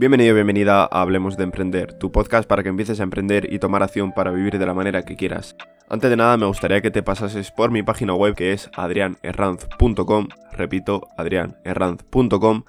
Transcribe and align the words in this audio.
Bienvenido, 0.00 0.32
bienvenida 0.32 0.84
a 0.84 1.00
Hablemos 1.00 1.36
de 1.36 1.42
Emprender, 1.42 1.92
tu 1.92 2.12
podcast 2.12 2.48
para 2.48 2.62
que 2.62 2.68
empieces 2.68 3.00
a 3.00 3.02
emprender 3.02 3.52
y 3.52 3.58
tomar 3.58 3.82
acción 3.82 4.12
para 4.12 4.30
vivir 4.30 4.56
de 4.56 4.64
la 4.64 4.72
manera 4.72 5.02
que 5.02 5.16
quieras. 5.16 5.56
Antes 5.88 6.08
de 6.08 6.16
nada, 6.16 6.36
me 6.36 6.46
gustaría 6.46 6.80
que 6.80 6.92
te 6.92 7.02
pasases 7.02 7.50
por 7.50 7.72
mi 7.72 7.82
página 7.82 8.14
web 8.14 8.36
que 8.36 8.52
es 8.52 8.70
adrianerranz.com, 8.76 10.28
repito, 10.52 11.08
adrianerranz.com, 11.16 12.62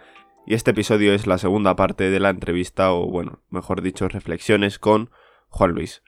y 0.47 0.55
este 0.55 0.71
episodio 0.71 1.13
es 1.13 1.27
la 1.27 1.37
segunda 1.37 1.75
parte 1.75 2.09
de 2.09 2.19
la 2.19 2.31
entrevista, 2.31 2.93
o 2.93 3.05
bueno, 3.05 3.43
mejor 3.51 3.83
dicho, 3.83 4.07
reflexiones 4.07 4.79
con 4.79 5.11
Juan 5.49 5.73
Luis. 5.73 6.01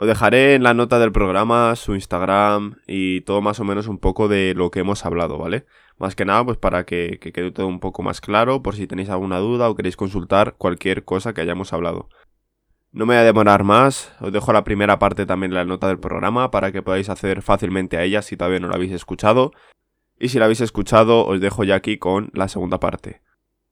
Os 0.00 0.06
dejaré 0.06 0.54
en 0.54 0.62
la 0.62 0.72
nota 0.72 0.98
del 0.98 1.12
programa 1.12 1.76
su 1.76 1.94
Instagram 1.94 2.76
y 2.86 3.20
todo 3.20 3.42
más 3.42 3.60
o 3.60 3.64
menos 3.64 3.86
un 3.86 3.98
poco 3.98 4.28
de 4.28 4.54
lo 4.56 4.70
que 4.70 4.80
hemos 4.80 5.04
hablado, 5.04 5.36
¿vale? 5.36 5.66
Más 5.98 6.16
que 6.16 6.24
nada, 6.24 6.42
pues 6.42 6.56
para 6.56 6.86
que, 6.86 7.18
quede 7.18 7.50
todo 7.50 7.66
un 7.66 7.80
poco 7.80 8.02
más 8.02 8.22
claro, 8.22 8.62
por 8.62 8.74
si 8.74 8.86
tenéis 8.86 9.10
alguna 9.10 9.40
duda 9.40 9.68
o 9.68 9.76
queréis 9.76 9.98
consultar 9.98 10.54
cualquier 10.56 11.04
cosa 11.04 11.34
que 11.34 11.42
hayamos 11.42 11.74
hablado. 11.74 12.08
No 12.92 13.04
me 13.04 13.12
voy 13.12 13.20
a 13.20 13.24
demorar 13.24 13.62
más, 13.62 14.14
os 14.20 14.32
dejo 14.32 14.54
la 14.54 14.64
primera 14.64 14.98
parte 14.98 15.26
también 15.26 15.52
en 15.52 15.56
la 15.56 15.66
nota 15.66 15.88
del 15.88 16.00
programa 16.00 16.50
para 16.50 16.72
que 16.72 16.80
podáis 16.80 17.10
acceder 17.10 17.42
fácilmente 17.42 17.98
a 17.98 18.02
ella 18.02 18.22
si 18.22 18.38
todavía 18.38 18.60
no 18.60 18.68
la 18.68 18.76
habéis 18.76 18.92
escuchado. 18.92 19.52
Y 20.18 20.30
si 20.30 20.38
la 20.38 20.46
habéis 20.46 20.62
escuchado, 20.62 21.26
os 21.26 21.42
dejo 21.42 21.62
ya 21.62 21.74
aquí 21.74 21.98
con 21.98 22.30
la 22.32 22.48
segunda 22.48 22.80
parte. 22.80 23.20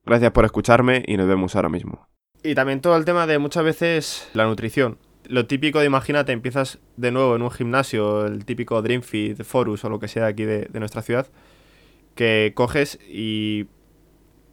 Gracias 0.04 0.32
por 0.32 0.44
escucharme 0.44 1.04
y 1.06 1.16
nos 1.16 1.26
vemos 1.26 1.56
ahora 1.56 1.70
mismo. 1.70 2.06
Y 2.42 2.54
también 2.54 2.82
todo 2.82 2.98
el 2.98 3.06
tema 3.06 3.26
de 3.26 3.38
muchas 3.38 3.64
veces 3.64 4.28
la 4.34 4.44
nutrición. 4.44 4.98
Lo 5.28 5.46
típico 5.46 5.78
de 5.78 5.86
imagínate, 5.86 6.32
empiezas 6.32 6.78
de 6.96 7.12
nuevo 7.12 7.36
en 7.36 7.42
un 7.42 7.50
gimnasio, 7.50 8.26
el 8.26 8.44
típico 8.44 8.82
Dreamfit, 8.82 9.44
Forus 9.44 9.84
o 9.84 9.88
lo 9.88 10.00
que 10.00 10.08
sea 10.08 10.26
aquí 10.26 10.44
de 10.44 10.68
nuestra 10.74 11.02
ciudad 11.02 11.28
que 12.18 12.52
coges 12.56 12.98
y 13.08 13.68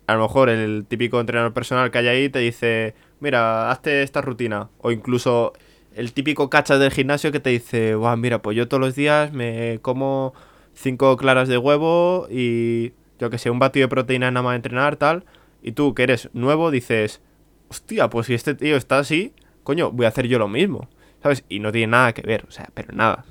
a 0.05 0.13
lo 0.13 0.21
mejor 0.21 0.49
el 0.49 0.85
típico 0.87 1.19
entrenador 1.19 1.51
personal 1.51 1.89
que 1.89 1.97
hay 1.97 2.07
ahí 2.07 2.29
te 2.29 2.37
dice, 2.37 2.93
mira, 3.19 3.71
hazte 3.71 4.03
esta 4.03 4.21
rutina. 4.21 4.69
O 4.77 4.91
incluso 4.91 5.53
el 5.95 6.13
típico 6.13 6.51
cachas 6.51 6.79
del 6.79 6.91
gimnasio 6.91 7.31
que 7.31 7.39
te 7.39 7.49
dice, 7.49 7.95
Buah, 7.95 8.17
mira, 8.17 8.43
pues 8.43 8.55
yo 8.55 8.67
todos 8.67 8.81
los 8.81 8.93
días 8.93 9.33
me 9.33 9.79
como 9.81 10.35
cinco 10.75 11.17
claras 11.17 11.47
de 11.47 11.57
huevo 11.57 12.27
y 12.29 12.93
yo 13.17 13.31
que 13.31 13.39
sé, 13.39 13.49
un 13.49 13.57
batido 13.57 13.85
de 13.85 13.89
proteína 13.89 14.29
nada 14.29 14.43
más 14.43 14.51
de 14.51 14.57
entrenar, 14.57 14.97
tal. 14.97 15.25
Y 15.63 15.71
tú, 15.71 15.95
que 15.95 16.03
eres 16.03 16.29
nuevo, 16.33 16.69
dices, 16.69 17.21
hostia, 17.69 18.11
pues 18.11 18.27
si 18.27 18.35
este 18.35 18.53
tío 18.53 18.77
está 18.77 18.99
así, 18.99 19.33
coño, 19.65 19.91
voy 19.91 20.05
a 20.05 20.09
hacer 20.09 20.27
yo 20.27 20.39
lo 20.39 20.47
mismo. 20.47 20.87
¿Sabes? 21.21 21.43
Y 21.49 21.59
no 21.59 21.73
tiene 21.73 21.87
nada 21.87 22.13
que 22.13 22.21
ver, 22.21 22.45
o 22.47 22.51
sea, 22.51 22.69
pero 22.73 22.93
nada. 22.93 23.25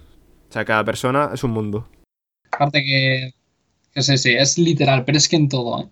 O 0.51 0.53
sea, 0.53 0.67
cada 0.67 0.85
persona 0.85 1.31
es 1.33 1.43
un 1.45 1.53
mundo. 1.53 1.89
Aparte 2.51 2.85
que 2.85 3.33
Sí, 3.97 4.19
sí, 4.19 4.35
es 4.35 4.59
literal, 4.59 5.05
pero 5.05 5.19
es 5.19 5.29
que 5.29 5.37
en 5.37 5.49
todo. 5.49 5.83
¿eh? 5.83 5.89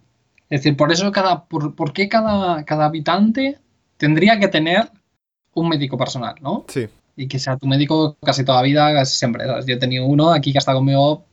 Es 0.51 0.63
decir, 0.63 0.77
por 0.77 0.91
eso 0.93 1.11
cada, 1.13 1.45
por, 1.45 1.93
qué 1.93 2.09
cada, 2.09 2.65
cada 2.65 2.87
habitante 2.87 3.59
tendría 3.97 4.39
que 4.41 4.49
tener 4.49 4.91
un 5.55 5.69
médico 5.69 5.97
personal, 5.97 6.35
¿no? 6.41 6.65
Sí. 6.69 6.89
Y 7.15 7.29
que 7.29 7.39
sea 7.39 7.57
tu 7.57 7.67
médico 7.67 8.17
casi 8.23 8.45
toda 8.45 8.59
la 8.59 8.65
vida, 8.65 8.93
casi 8.93 9.17
siempre. 9.17 9.45
Yo 9.47 9.75
he 9.75 9.79
tenido 9.79 10.07
uno 10.07 10.33
aquí 10.33 10.53
que 10.53 10.59
está 10.59 10.73
conmigo 10.73 11.25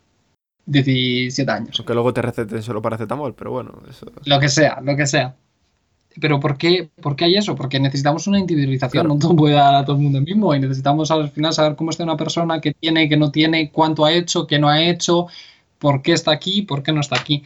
17 0.65 1.52
años. 1.52 1.80
Aunque 1.80 1.93
luego 1.93 2.13
te 2.13 2.21
receten 2.21 2.61
solo 2.61 2.81
paracetamol, 2.81 3.33
pero 3.33 3.52
bueno, 3.52 3.81
eso... 3.89 4.05
Lo 4.25 4.39
que 4.39 4.49
sea, 4.49 4.80
lo 4.81 4.95
que 4.95 5.07
sea. 5.07 5.35
Pero 6.19 6.39
¿por 6.39 6.57
qué, 6.57 6.89
¿por 7.02 7.15
qué 7.15 7.25
hay 7.25 7.35
eso? 7.35 7.55
Porque 7.55 7.79
necesitamos 7.79 8.27
una 8.27 8.39
individualización, 8.39 9.07
no 9.07 9.19
todo 9.19 9.35
puede 9.35 9.55
dar 9.55 9.75
a 9.75 9.85
todo 9.85 9.95
el 9.95 10.02
mundo 10.02 10.21
mismo 10.21 10.53
y 10.55 10.59
necesitamos 10.59 11.11
al 11.11 11.29
final 11.29 11.53
saber 11.53 11.75
cómo 11.75 11.91
está 11.91 12.03
una 12.03 12.17
persona, 12.17 12.59
qué 12.59 12.73
tiene, 12.73 13.07
qué 13.07 13.15
no 13.15 13.31
tiene, 13.31 13.71
cuánto 13.71 14.05
ha 14.05 14.13
hecho, 14.13 14.47
qué 14.47 14.59
no 14.59 14.69
ha 14.69 14.81
hecho, 14.81 15.27
por 15.77 16.02
qué 16.02 16.13
está 16.13 16.31
aquí, 16.31 16.63
por 16.63 16.83
qué 16.83 16.91
no 16.91 17.02
está 17.02 17.17
aquí. 17.17 17.43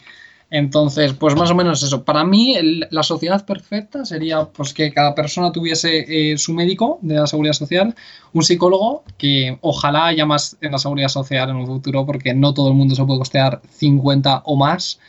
Entonces, 0.54 1.14
pues 1.14 1.36
más 1.36 1.50
o 1.50 1.56
menos 1.56 1.82
eso. 1.82 2.04
Para 2.04 2.24
mí, 2.24 2.56
la 2.92 3.02
sociedad 3.02 3.44
perfecta 3.44 4.06
sería 4.06 4.46
pues 4.46 4.72
que 4.72 4.94
cada 4.94 5.16
persona 5.16 5.52
tuviese 5.52 6.32
eh, 6.32 6.38
su 6.38 6.54
médico 6.54 7.00
de 7.02 7.16
la 7.16 7.26
seguridad 7.26 7.54
social, 7.54 7.96
un 8.34 8.44
psicólogo, 8.44 9.04
que 9.18 9.58
ojalá 9.62 10.06
haya 10.06 10.28
más 10.28 10.56
en 10.62 10.72
la 10.72 10.78
seguridad 10.78 11.08
social 11.08 11.50
en 11.50 11.56
un 11.56 11.66
futuro, 11.66 12.06
porque 12.06 12.36
no 12.36 12.54
todo 12.54 12.68
el 12.68 12.76
mundo 12.76 12.94
se 12.94 13.04
puede 13.04 13.18
costear 13.18 13.62
50 13.68 14.44
o 14.46 14.56
más 14.56 15.00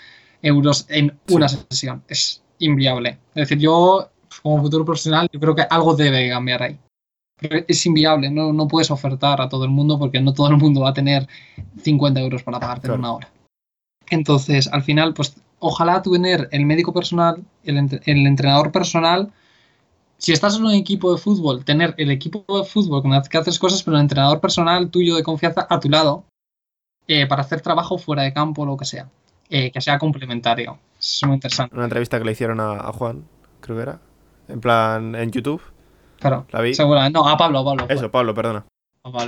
euros 0.41 0.87
en 0.89 1.19
una 1.29 1.49
sesión. 1.49 2.03
Es 2.09 2.44
inviable. 2.65 3.19
Es 3.35 3.49
decir, 3.49 3.59
yo, 3.59 4.09
como 4.43 4.63
futuro 4.63 4.85
profesional, 4.85 5.29
yo 5.33 5.41
creo 5.41 5.55
que 5.55 5.67
algo 5.69 5.95
debe 5.95 6.29
cambiar 6.29 6.63
ahí. 6.63 6.79
es 7.41 7.87
inviable, 7.87 8.31
no, 8.31 8.53
no, 8.53 8.69
puedes 8.69 8.91
ofertar 8.91 9.41
a 9.41 9.49
todo 9.49 9.65
el 9.65 9.71
mundo 9.71 9.99
porque 9.99 10.21
no 10.21 10.33
todo 10.33 10.49
el 10.49 10.57
mundo 10.57 10.81
va 10.81 10.91
a 10.91 10.95
tener 10.95 11.27
50 11.83 12.21
euros 12.21 12.43
para 12.43 12.61
pagarte 12.61 12.87
en 12.89 12.95
una 12.95 13.13
hora. 13.13 13.29
Entonces, 14.11 14.69
al 14.73 14.83
final, 14.83 15.15
pues 15.15 15.37
ojalá 15.59 16.03
tener 16.03 16.49
el 16.53 16.67
médico 16.67 16.93
personal, 16.93 17.43
el, 17.65 17.79
entrenador 18.27 18.71
personal. 18.71 19.33
Si 20.19 20.33
estás 20.33 20.57
en 20.57 20.65
un 20.65 20.73
equipo 20.73 21.13
de 21.13 21.19
fútbol, 21.19 21.65
tener 21.65 21.95
el 21.99 22.11
equipo 22.11 22.45
de 22.49 22.65
fútbol 22.65 23.03
con 23.03 23.15
el 23.15 23.23
que 23.29 23.39
haces 23.39 23.59
cosas, 23.59 23.83
pero 23.83 23.97
el 23.97 24.03
entrenador 24.03 24.41
personal 24.41 24.91
tuyo 24.91 25.17
de 25.17 25.23
confianza 25.23 25.67
a 25.69 25.81
tu 25.81 25.89
lado 25.89 26.25
eh, 27.09 27.27
para 27.27 27.43
hacer 27.43 27.61
trabajo 27.61 27.99
fuera 27.99 28.23
de 28.23 28.33
campo 28.33 28.63
o 28.63 28.67
lo 28.67 28.77
que 28.77 28.85
sea. 28.85 29.11
Eh, 29.49 29.71
que 29.71 29.81
sea 29.81 29.99
complementario. 29.99 30.79
Es 30.99 31.23
muy 31.25 31.35
interesante. 31.35 31.75
Una 31.75 31.85
entrevista 31.85 32.19
que 32.19 32.25
le 32.25 32.33
hicieron 32.33 32.61
a, 32.61 32.93
Juan, 32.93 33.25
creo 33.61 33.77
que 33.77 33.83
era. 33.83 34.01
En 34.49 34.61
plan, 34.61 35.15
en 35.15 35.31
YouTube. 35.31 35.63
Claro. 36.19 36.47
¿La 36.51 36.61
vi? 36.61 36.75
Seguramente. 36.75 37.19
No, 37.19 37.29
a 37.29 37.37
Pablo, 37.37 37.59
a 37.61 37.65
Pablo. 37.65 37.87
Eso, 37.89 38.11
Pablo, 38.11 38.35
perdona. 38.35 38.65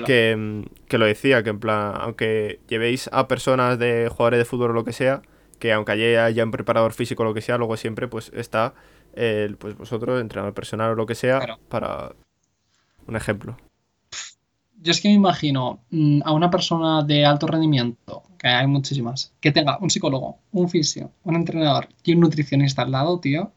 Que, 0.07 0.65
que, 0.89 0.97
lo 0.97 1.05
decía, 1.05 1.43
que 1.43 1.51
en 1.51 1.61
plan, 1.61 1.93
aunque 2.01 2.61
llevéis 2.67 3.11
a 3.13 3.29
personas 3.29 3.79
de 3.79 4.09
jugadores 4.09 4.39
de 4.39 4.45
fútbol 4.47 4.71
o 4.71 4.75
lo 4.75 4.85
que 4.85 4.95
sea, 4.95 5.21
que 5.59 5.73
aunque 5.73 6.19
haya 6.19 6.45
un 6.45 6.51
preparador 6.51 6.95
físico 6.95 7.23
o 7.23 7.27
lo 7.27 7.35
que 7.35 7.43
sea, 7.43 7.59
luego 7.59 7.77
siempre 7.77 8.09
pues 8.09 8.31
está 8.35 8.73
el, 9.15 9.57
pues 9.57 9.77
vosotros, 9.77 10.21
entrenador 10.21 10.55
personal 10.55 10.93
o 10.93 10.95
lo 10.95 11.05
que 11.05 11.15
sea, 11.15 11.59
para 11.69 12.13
un 13.07 13.17
ejemplo. 13.17 13.57
Yo 14.83 14.93
es 14.93 15.01
que 15.01 15.09
me 15.09 15.15
imagino 15.15 15.81
mm, 15.91 16.21
a 16.25 16.33
una 16.33 16.51
persona 16.51 17.03
de 17.03 17.25
alto 17.25 17.47
rendimiento, 17.47 18.23
que 18.39 18.49
hay 18.49 18.67
muchísimas, 18.67 19.33
que 19.41 19.53
tenga 19.53 19.79
un 19.81 19.91
psicólogo, 19.91 20.39
un 20.53 20.69
fisio, 20.69 21.11
un 21.25 21.37
entrenador 21.37 21.89
y 22.05 22.13
un 22.13 22.21
nutricionista 22.21 22.83
al 22.83 22.93
lado, 22.93 23.19
tío, 23.21 23.53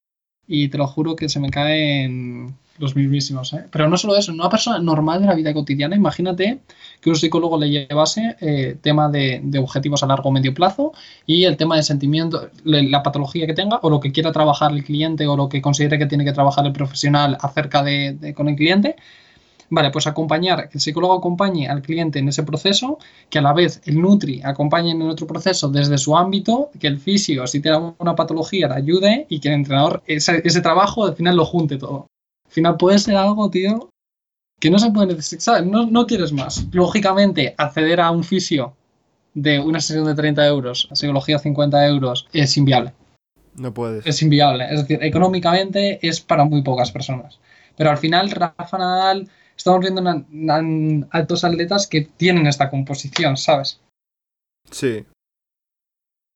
y 0.47 0.69
te 0.69 0.77
lo 0.77 0.87
juro 0.87 1.15
que 1.15 1.29
se 1.29 1.39
me 1.39 1.49
caen 1.49 2.55
los 2.79 2.95
mismísimos. 2.95 3.53
¿eh? 3.53 3.65
Pero 3.71 3.87
no 3.87 3.97
solo 3.97 4.15
eso, 4.17 4.31
una 4.31 4.49
persona 4.49 4.79
normal 4.79 5.21
de 5.21 5.27
la 5.27 5.35
vida 5.35 5.53
cotidiana, 5.53 5.95
imagínate 5.95 6.59
que 7.01 7.09
un 7.09 7.15
psicólogo 7.15 7.59
le 7.59 7.69
llevase 7.69 8.35
eh, 8.39 8.77
tema 8.81 9.09
de, 9.09 9.41
objetivos 9.59 10.01
a 10.01 10.07
largo 10.07 10.29
o 10.29 10.31
medio 10.31 10.53
plazo 10.53 10.93
y 11.25 11.43
el 11.43 11.57
tema 11.57 11.75
de 11.75 11.83
sentimiento, 11.83 12.49
la 12.63 13.03
patología 13.03 13.45
que 13.45 13.53
tenga 13.53 13.79
o 13.83 13.89
lo 13.89 13.99
que 13.99 14.11
quiera 14.11 14.31
trabajar 14.31 14.71
el 14.71 14.83
cliente 14.83 15.27
o 15.27 15.35
lo 15.35 15.49
que 15.49 15.61
considere 15.61 15.99
que 15.99 16.05
tiene 16.07 16.25
que 16.25 16.33
trabajar 16.33 16.65
el 16.65 16.73
profesional 16.73 17.37
acerca 17.41 17.83
de, 17.83 18.33
con 18.35 18.49
el 18.49 18.55
cliente. 18.55 18.95
Vale, 19.71 19.91
pues 19.91 20.07
acompañar, 20.07 20.67
que 20.67 20.77
el 20.77 20.81
psicólogo 20.81 21.13
acompañe 21.13 21.67
al 21.67 21.81
cliente 21.81 22.19
en 22.19 22.27
ese 22.27 22.43
proceso, 22.43 22.97
que 23.29 23.37
a 23.37 23.41
la 23.41 23.53
vez 23.53 23.81
el 23.85 24.01
Nutri 24.01 24.41
acompañe 24.43 24.91
en 24.91 25.01
otro 25.03 25.27
proceso 25.27 25.69
desde 25.69 25.97
su 25.97 26.17
ámbito, 26.17 26.71
que 26.79 26.87
el 26.87 26.99
fisio, 26.99 27.45
si 27.45 27.59
tiene 27.59 27.93
una 27.99 28.15
patología, 28.15 28.67
le 28.67 28.75
ayude 28.75 29.25
y 29.29 29.39
que 29.39 29.49
el 29.49 29.55
entrenador 29.55 30.01
ese, 30.07 30.41
ese 30.43 30.61
trabajo 30.61 31.05
al 31.05 31.15
final 31.15 31.35
lo 31.35 31.45
junte 31.45 31.77
todo. 31.77 32.07
Al 32.47 32.51
final 32.51 32.77
puede 32.77 32.97
ser 32.97 33.15
algo, 33.15 33.49
tío, 33.51 33.89
que 34.59 34.69
no 34.69 34.79
se 34.79 34.91
puede 34.91 35.13
necesitar, 35.13 35.65
No, 35.65 35.85
no 35.85 36.05
quieres 36.05 36.33
más. 36.33 36.65
Lógicamente, 36.71 37.53
acceder 37.57 38.01
a 38.01 38.11
un 38.11 38.23
fisio 38.23 38.73
de 39.33 39.59
una 39.59 39.79
sesión 39.79 40.05
de 40.05 40.15
30 40.15 40.45
euros, 40.47 40.87
a 40.91 40.95
psicología 40.95 41.39
50 41.39 41.87
euros, 41.87 42.27
es 42.33 42.57
inviable. 42.57 42.93
No 43.55 43.73
puedes. 43.73 44.05
Es 44.05 44.21
inviable. 44.21 44.65
Es 44.71 44.81
decir, 44.81 44.99
económicamente 45.01 45.99
es 46.05 46.21
para 46.21 46.43
muy 46.43 46.61
pocas 46.61 46.91
personas. 46.91 47.39
Pero 47.75 47.89
al 47.91 47.97
final, 47.97 48.29
Rafa 48.31 48.77
Nadal, 48.77 49.29
estamos 49.59 49.81
viendo 49.81 50.01
altos 51.11 51.43
atletas 51.43 51.85
que 51.85 52.01
tienen 52.01 52.47
esta 52.47 52.69
composición, 52.69 53.35
¿sabes? 53.35 53.81
Sí. 54.71 55.05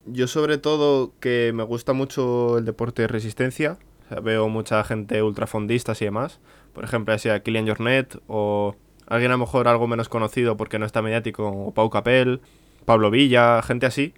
Yo 0.06 0.28
sobre 0.28 0.58
todo 0.58 1.14
que 1.22 1.54
me 1.54 1.64
gusta 1.64 1.94
mucho 1.94 2.58
el 2.58 2.66
deporte 2.66 3.04
de 3.04 3.08
resistencia, 3.08 3.78
veo 4.22 4.50
mucha 4.50 4.84
gente 4.84 5.24
ultrafondistas 5.24 6.02
y 6.02 6.06
demás. 6.06 6.42
Por 6.74 6.84
ejemplo, 6.84 7.14
así 7.14 7.30
a 7.30 7.42
Kilian 7.42 7.66
Jornet 7.66 8.22
o 8.28 8.76
alguien 9.08 9.32
a 9.32 9.36
lo 9.36 9.40
mejor 9.40 9.70
algo 9.70 9.88
menos 9.88 10.10
conocido 10.10 10.58
porque 10.58 10.78
no 10.78 10.86
está 10.86 11.02
mediático, 11.02 11.50
como 11.50 11.74
Pau 11.74 11.90
Capel, 11.90 12.42
Pablo 12.84 13.10
Villa, 13.10 13.62
gente 13.62 13.86
así. 13.86 14.14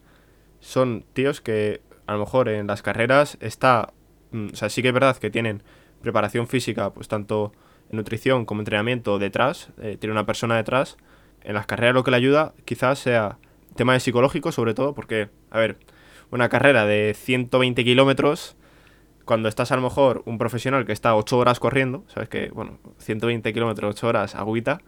Son 0.62 1.06
tíos 1.14 1.42
que 1.42 1.82
a 2.08 2.14
lo 2.14 2.20
mejor 2.20 2.50
en 2.50 2.66
las 2.66 2.82
carreras 2.82 3.38
está... 3.40 3.94
Mm, 4.32 4.48
o 4.52 4.56
sea, 4.56 4.70
sí 4.70 4.82
que 4.82 4.88
es 4.88 4.94
verdad 4.96 5.16
que 5.18 5.30
tienen 5.30 5.62
preparación 6.02 6.48
física, 6.48 6.92
pues 6.92 7.08
tanto 7.08 7.52
en 7.90 7.98
nutrición 7.98 8.46
como 8.46 8.62
entrenamiento 8.62 9.20
detrás, 9.20 9.70
eh, 9.82 9.98
tiene 10.00 10.12
una 10.12 10.26
persona 10.26 10.56
detrás. 10.56 10.98
En 11.44 11.54
las 11.54 11.66
carreras 11.66 11.94
lo 11.94 12.04
que 12.04 12.12
le 12.12 12.18
ayuda 12.18 12.54
quizás 12.66 13.00
sea 13.00 13.38
tema 13.76 13.94
de 13.94 14.00
psicológico 14.00 14.52
sobre 14.52 14.74
todo 14.74 14.96
porque, 14.96 15.30
a 15.52 15.60
ver, 15.60 15.78
una 16.32 16.50
carrera 16.50 16.86
de 16.86 17.14
120 17.16 17.84
kilómetros 17.84 18.56
cuando 19.26 19.50
estás 19.50 19.72
a 19.72 19.76
lo 19.76 19.82
mejor 19.82 20.22
un 20.26 20.38
profesional 20.38 20.86
que 20.86 20.94
está 20.94 21.16
8 21.16 21.38
horas 21.38 21.60
corriendo, 21.60 22.04
sabes 22.08 22.30
que, 22.30 22.50
bueno, 22.50 22.78
120 23.00 23.52
kilómetros, 23.54 23.96
8 23.96 24.08
horas, 24.08 24.36
agüita, 24.36 24.82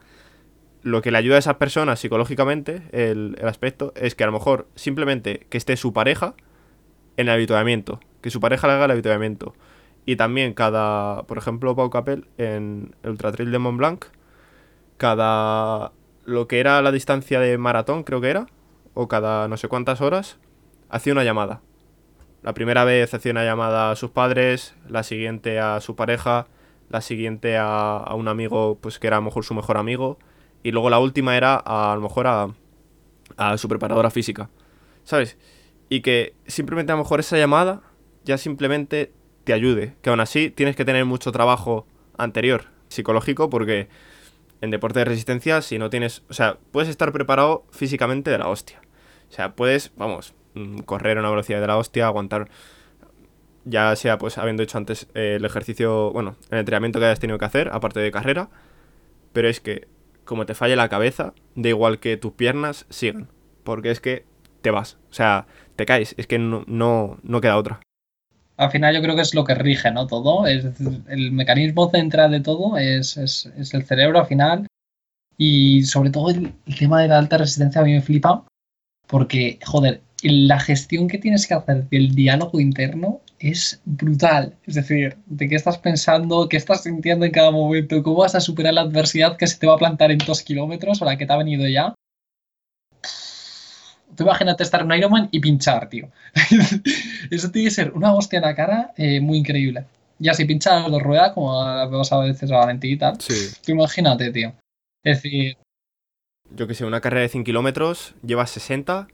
lo 0.83 1.01
que 1.01 1.11
le 1.11 1.17
ayuda 1.17 1.35
a 1.35 1.39
esas 1.39 1.55
personas 1.55 1.99
psicológicamente, 1.99 2.83
el, 2.91 3.35
aspecto, 3.43 3.91
es 3.95 4.15
que 4.15 4.23
a 4.23 4.27
lo 4.27 4.33
mejor 4.33 4.67
simplemente 4.75 5.47
que 5.49 5.57
esté 5.57 5.75
su 5.75 5.91
pareja 5.91 6.35
en 7.17 7.27
el 7.27 7.33
habituamiento, 7.33 7.99
que 8.21 8.29
su 8.29 8.39
pareja 8.39 8.67
le 8.67 8.73
haga 8.73 8.85
el 8.85 8.91
habituamiento. 8.91 9.53
Y 10.07 10.15
también 10.15 10.53
cada, 10.53 11.23
por 11.23 11.37
ejemplo, 11.37 11.75
Pau 11.75 11.89
Capel 11.89 12.29
en 12.37 12.95
el 13.03 13.11
Ultra 13.11 13.33
Trail 13.33 13.51
de 13.51 13.59
Mont 13.59 13.77
Blanc, 13.77 14.05
cada 14.95 15.91
lo 16.23 16.47
que 16.47 16.61
era 16.61 16.81
la 16.81 16.93
distancia 16.93 17.41
de 17.41 17.57
maratón, 17.57 18.03
creo 18.03 18.21
que 18.21 18.29
era, 18.29 18.47
o 18.93 19.09
cada 19.09 19.49
no 19.49 19.57
sé 19.57 19.67
cuántas 19.67 19.99
horas, 19.99 20.39
hacía 20.87 21.11
una 21.11 21.25
llamada. 21.25 21.61
La 22.41 22.53
primera 22.53 22.85
vez 22.85 23.13
hacía 23.13 23.33
una 23.33 23.43
llamada 23.43 23.91
a 23.91 23.97
sus 23.97 24.11
padres, 24.11 24.77
la 24.87 25.03
siguiente 25.03 25.59
a 25.59 25.81
su 25.81 25.97
pareja, 25.97 26.47
la 26.87 27.01
siguiente 27.01 27.57
a, 27.57 28.13
un 28.15 28.29
amigo, 28.29 28.77
pues 28.79 28.99
que 28.99 29.07
era 29.07 29.17
a 29.17 29.19
lo 29.19 29.25
mejor 29.25 29.43
su 29.43 29.55
mejor 29.55 29.75
amigo, 29.75 30.19
y 30.63 30.71
luego 30.71 30.89
la 30.89 30.99
última 30.99 31.35
era 31.35 31.61
a, 31.65 31.91
a 31.91 31.95
lo 31.95 32.01
mejor 32.01 32.27
a, 32.27 32.47
a 33.35 33.57
su 33.57 33.67
preparadora 33.67 34.09
física, 34.09 34.49
¿sabes? 35.03 35.37
Y 35.89 35.99
que 35.99 36.33
simplemente 36.45 36.93
a 36.93 36.95
lo 36.95 37.03
mejor 37.03 37.19
esa 37.19 37.37
llamada 37.37 37.81
ya 38.23 38.37
simplemente 38.37 39.11
te 39.47 39.53
ayude, 39.53 39.93
que 40.01 40.09
aún 40.09 40.19
así 40.19 40.49
tienes 40.49 40.75
que 40.75 40.83
tener 40.83 41.05
mucho 41.05 41.31
trabajo 41.31 41.87
anterior, 42.17 42.65
psicológico, 42.89 43.49
porque 43.49 43.87
en 44.59 44.71
deporte 44.71 44.99
de 44.99 45.05
resistencia, 45.05 45.61
si 45.61 45.79
no 45.79 45.89
tienes, 45.89 46.23
o 46.27 46.33
sea, 46.33 46.57
puedes 46.73 46.89
estar 46.89 47.13
preparado 47.13 47.63
físicamente 47.71 48.29
de 48.29 48.39
la 48.39 48.49
hostia. 48.49 48.81
O 49.29 49.33
sea, 49.33 49.55
puedes, 49.55 49.93
vamos, 49.95 50.33
mm, 50.55 50.79
correr 50.79 51.17
a 51.17 51.21
una 51.21 51.29
velocidad 51.29 51.61
de 51.61 51.67
la 51.67 51.77
hostia, 51.77 52.07
aguantar, 52.07 52.49
ya 53.63 53.95
sea 53.95 54.17
pues 54.17 54.37
habiendo 54.37 54.63
hecho 54.63 54.77
antes 54.77 55.07
eh, 55.13 55.35
el 55.37 55.45
ejercicio, 55.45 56.11
bueno, 56.11 56.35
el 56.51 56.57
entrenamiento 56.57 56.99
que 56.99 57.05
hayas 57.05 57.21
tenido 57.21 57.39
que 57.39 57.45
hacer, 57.45 57.69
aparte 57.71 58.01
de 58.01 58.11
carrera, 58.11 58.49
pero 59.31 59.47
es 59.47 59.61
que 59.61 59.87
como 60.25 60.45
te 60.45 60.55
falle 60.55 60.75
la 60.75 60.89
cabeza, 60.89 61.33
da 61.55 61.69
igual 61.69 61.99
que 61.99 62.17
tus 62.17 62.33
piernas 62.33 62.85
sigan, 62.89 63.29
porque 63.63 63.91
es 63.91 64.01
que 64.01 64.25
te 64.61 64.71
vas, 64.71 64.97
o 65.09 65.13
sea, 65.13 65.47
te 65.77 65.85
caes, 65.85 66.15
es 66.17 66.27
que 66.27 66.37
no, 66.37 66.65
no, 66.67 67.17
no 67.23 67.39
queda 67.39 67.55
otra. 67.55 67.79
Al 68.57 68.71
final 68.71 68.95
yo 68.95 69.01
creo 69.01 69.15
que 69.15 69.21
es 69.21 69.35
lo 69.35 69.43
que 69.43 69.55
rige, 69.55 69.91
¿no? 69.91 70.07
Todo, 70.07 70.47
es 70.47 70.65
el 71.07 71.31
mecanismo 71.31 71.89
central 71.89 72.31
de 72.31 72.41
todo 72.41 72.77
es, 72.77 73.15
es, 73.17 73.45
es 73.57 73.73
el 73.73 73.85
cerebro 73.85 74.19
al 74.19 74.25
final 74.25 74.67
y 75.37 75.83
sobre 75.83 76.09
todo 76.09 76.31
el, 76.31 76.53
tema 76.77 77.01
de 77.01 77.07
la 77.07 77.19
alta 77.19 77.37
resistencia 77.37 77.81
a 77.81 77.83
mí 77.83 77.93
me 77.93 78.01
flipa 78.01 78.45
porque, 79.05 79.59
joder, 79.65 80.01
la 80.23 80.59
gestión 80.59 81.07
que 81.07 81.19
tienes 81.19 81.47
que 81.47 81.53
hacer 81.53 81.87
del 81.89 82.15
diálogo 82.15 82.59
interno 82.59 83.21
es 83.39 83.79
brutal. 83.85 84.55
Es 84.65 84.75
decir, 84.75 85.17
de 85.27 85.47
qué 85.47 85.55
estás 85.55 85.77
pensando, 85.77 86.49
qué 86.49 86.57
estás 86.57 86.83
sintiendo 86.83 87.25
en 87.25 87.31
cada 87.31 87.51
momento, 87.51 88.01
cómo 88.01 88.17
vas 88.17 88.35
a 88.35 88.41
superar 88.41 88.73
la 88.73 88.81
adversidad 88.81 89.37
que 89.37 89.47
se 89.47 89.59
te 89.59 89.67
va 89.67 89.75
a 89.75 89.77
plantar 89.77 90.11
en 90.11 90.17
dos 90.17 90.41
kilómetros 90.41 91.01
o 91.01 91.05
la 91.05 91.17
que 91.17 91.25
te 91.25 91.33
ha 91.33 91.37
venido 91.37 91.67
ya. 91.67 91.93
Tú 94.17 94.23
imagínate 94.23 94.63
estar 94.63 94.81
en 94.81 94.91
Ironman 94.91 95.29
y 95.31 95.39
pinchar, 95.39 95.87
tío. 95.89 96.09
Eso 97.31 97.51
tiene 97.51 97.67
que 97.69 97.73
ser 97.75 97.91
una 97.93 98.13
hostia 98.13 98.37
en 98.37 98.43
la 98.45 98.55
cara 98.55 98.91
eh, 98.97 99.21
muy 99.21 99.37
increíble. 99.37 99.85
Ya 100.19 100.33
si 100.33 100.45
pinchas 100.45 100.89
dos 100.89 101.01
ruedas, 101.03 101.33
como 101.33 101.53
vas 101.53 102.11
a 102.11 102.19
veces 102.19 102.51
a 102.51 102.57
Valentín 102.57 102.91
y 102.93 102.97
tal, 102.97 103.21
Sí. 103.21 103.55
tú 103.63 103.71
imagínate, 103.73 104.31
tío. 104.31 104.53
Es 105.03 105.21
decir, 105.21 105.57
Yo 106.49 106.65
que 106.67 106.73
sé, 106.73 106.85
una 106.85 107.01
carrera 107.01 107.21
de 107.21 107.29
100 107.29 107.43
kilómetros, 107.43 108.15
llevas 108.25 108.49
60 108.49 109.07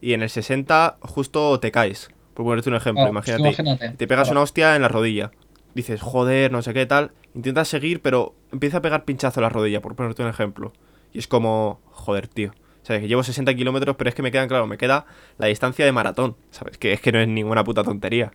y 0.00 0.14
en 0.14 0.22
el 0.22 0.30
60 0.30 0.96
justo 1.00 1.60
te 1.60 1.70
caes. 1.70 2.08
Por 2.32 2.44
ponerte 2.46 2.68
un 2.70 2.76
ejemplo, 2.76 3.10
claro, 3.10 3.38
imagínate. 3.48 3.90
Te 3.90 4.06
pegas 4.06 4.28
Claro. 4.28 4.38
una 4.38 4.42
hostia 4.44 4.76
en 4.76 4.82
la 4.82 4.88
rodilla. 4.88 5.30
Dices, 5.74 6.00
joder, 6.00 6.50
no 6.52 6.62
sé 6.62 6.72
qué 6.72 6.86
tal. 6.86 7.12
Intentas 7.34 7.68
seguir, 7.68 8.00
pero 8.00 8.34
empieza 8.52 8.78
a 8.78 8.82
pegar 8.82 9.04
pinchazo 9.04 9.40
en 9.40 9.42
la 9.44 9.48
rodilla, 9.50 9.82
por 9.82 9.94
ponerte 9.96 10.22
un 10.22 10.28
ejemplo. 10.30 10.72
Y 11.12 11.18
es 11.18 11.28
como, 11.28 11.80
joder, 11.90 12.28
tío. 12.28 12.52
¿Sabes? 12.86 13.02
Que 13.02 13.08
llevo 13.08 13.24
60 13.24 13.52
kilómetros, 13.56 13.96
pero 13.96 14.08
es 14.08 14.14
que 14.14 14.22
me 14.22 14.30
quedan, 14.30 14.46
claro, 14.46 14.68
me 14.68 14.78
queda 14.78 15.06
la 15.38 15.48
distancia 15.48 15.84
de 15.84 15.90
maratón. 15.90 16.36
¿Sabes? 16.52 16.78
Que 16.78 16.92
es 16.92 17.00
que 17.00 17.10
no 17.10 17.18
es 17.18 17.26
ninguna 17.26 17.64
puta 17.64 17.82
tontería. 17.82 18.30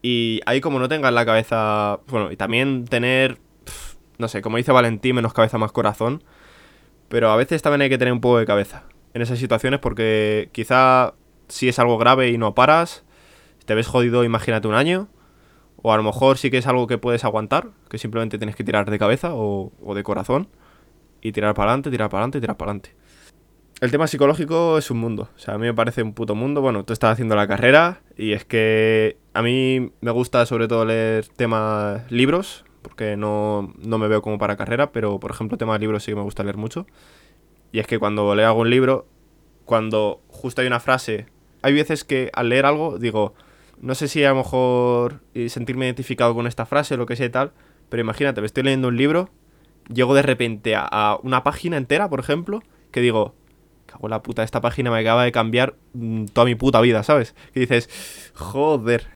Y 0.00 0.40
ahí 0.46 0.62
como 0.62 0.78
no 0.78 0.88
tengas 0.88 1.12
la 1.12 1.26
cabeza... 1.26 2.00
Bueno, 2.06 2.32
y 2.32 2.38
también 2.38 2.86
tener... 2.86 3.36
No 4.16 4.28
sé, 4.28 4.40
como 4.40 4.56
dice 4.56 4.72
Valentín, 4.72 5.16
menos 5.16 5.34
cabeza, 5.34 5.58
más 5.58 5.72
corazón. 5.72 6.24
Pero 7.08 7.30
a 7.30 7.36
veces 7.36 7.60
también 7.60 7.82
hay 7.82 7.90
que 7.90 7.98
tener 7.98 8.14
un 8.14 8.22
poco 8.22 8.38
de 8.38 8.46
cabeza 8.46 8.84
en 9.12 9.20
esas 9.20 9.38
situaciones 9.38 9.78
porque 9.80 10.48
quizá 10.52 11.12
si 11.48 11.68
es 11.68 11.78
algo 11.78 11.98
grave 11.98 12.30
y 12.30 12.38
no 12.38 12.54
paras, 12.54 13.04
te 13.66 13.74
ves 13.74 13.88
jodido, 13.88 14.24
imagínate 14.24 14.68
un 14.68 14.74
año. 14.74 15.08
O 15.82 15.92
a 15.92 15.98
lo 15.98 16.02
mejor 16.02 16.38
sí 16.38 16.50
que 16.50 16.56
es 16.56 16.66
algo 16.66 16.86
que 16.86 16.96
puedes 16.96 17.24
aguantar, 17.26 17.68
que 17.90 17.98
simplemente 17.98 18.38
tienes 18.38 18.56
que 18.56 18.64
tirar 18.64 18.90
de 18.90 18.98
cabeza 18.98 19.34
o, 19.34 19.70
o 19.84 19.94
de 19.94 20.02
corazón. 20.02 20.48
Y 21.20 21.32
tirar 21.32 21.52
para 21.52 21.72
adelante, 21.72 21.90
tirar 21.90 22.08
para 22.08 22.20
adelante, 22.22 22.40
tirar 22.40 22.56
para 22.56 22.70
adelante. 22.70 22.95
El 23.78 23.90
tema 23.90 24.06
psicológico 24.06 24.78
es 24.78 24.90
un 24.90 24.96
mundo. 24.96 25.28
O 25.36 25.38
sea, 25.38 25.54
a 25.54 25.58
mí 25.58 25.66
me 25.66 25.74
parece 25.74 26.02
un 26.02 26.14
puto 26.14 26.34
mundo. 26.34 26.62
Bueno, 26.62 26.86
tú 26.86 26.94
estás 26.94 27.12
haciendo 27.12 27.36
la 27.36 27.46
carrera 27.46 28.00
y 28.16 28.32
es 28.32 28.46
que 28.46 29.18
a 29.34 29.42
mí 29.42 29.92
me 30.00 30.10
gusta 30.12 30.46
sobre 30.46 30.66
todo 30.66 30.86
leer 30.86 31.26
temas 31.28 32.10
libros, 32.10 32.64
porque 32.80 33.18
no, 33.18 33.74
no 33.78 33.98
me 33.98 34.08
veo 34.08 34.22
como 34.22 34.38
para 34.38 34.56
carrera, 34.56 34.92
pero 34.92 35.20
por 35.20 35.30
ejemplo 35.30 35.58
temas 35.58 35.78
libros 35.78 36.04
sí 36.04 36.12
que 36.12 36.16
me 36.16 36.22
gusta 36.22 36.42
leer 36.42 36.56
mucho. 36.56 36.86
Y 37.70 37.80
es 37.80 37.86
que 37.86 37.98
cuando 37.98 38.34
leo 38.34 38.46
algún 38.46 38.70
libro, 38.70 39.06
cuando 39.66 40.22
justo 40.28 40.62
hay 40.62 40.66
una 40.68 40.80
frase, 40.80 41.26
hay 41.60 41.74
veces 41.74 42.04
que 42.04 42.30
al 42.32 42.48
leer 42.48 42.64
algo 42.64 42.98
digo, 42.98 43.34
no 43.78 43.94
sé 43.94 44.08
si 44.08 44.24
a 44.24 44.30
lo 44.30 44.36
mejor 44.36 45.20
sentirme 45.48 45.84
identificado 45.84 46.34
con 46.34 46.46
esta 46.46 46.64
frase 46.64 46.94
o 46.94 46.96
lo 46.96 47.04
que 47.04 47.16
sea 47.16 47.26
y 47.26 47.30
tal, 47.30 47.52
pero 47.90 48.00
imagínate, 48.00 48.40
me 48.40 48.46
estoy 48.46 48.62
leyendo 48.62 48.88
un 48.88 48.96
libro, 48.96 49.28
llego 49.92 50.14
de 50.14 50.22
repente 50.22 50.74
a 50.76 51.18
una 51.22 51.44
página 51.44 51.76
entera, 51.76 52.08
por 52.08 52.20
ejemplo, 52.20 52.62
que 52.90 53.02
digo, 53.02 53.34
cago 53.96 54.08
la 54.08 54.22
puta, 54.22 54.42
esta 54.42 54.60
página 54.60 54.90
me 54.90 55.00
acaba 55.00 55.24
de 55.24 55.32
cambiar 55.32 55.76
mm, 55.94 56.26
toda 56.26 56.44
mi 56.44 56.54
puta 56.54 56.80
vida, 56.80 57.02
¿sabes? 57.02 57.34
Que 57.52 57.60
dices, 57.60 57.88
joder. 58.34 59.08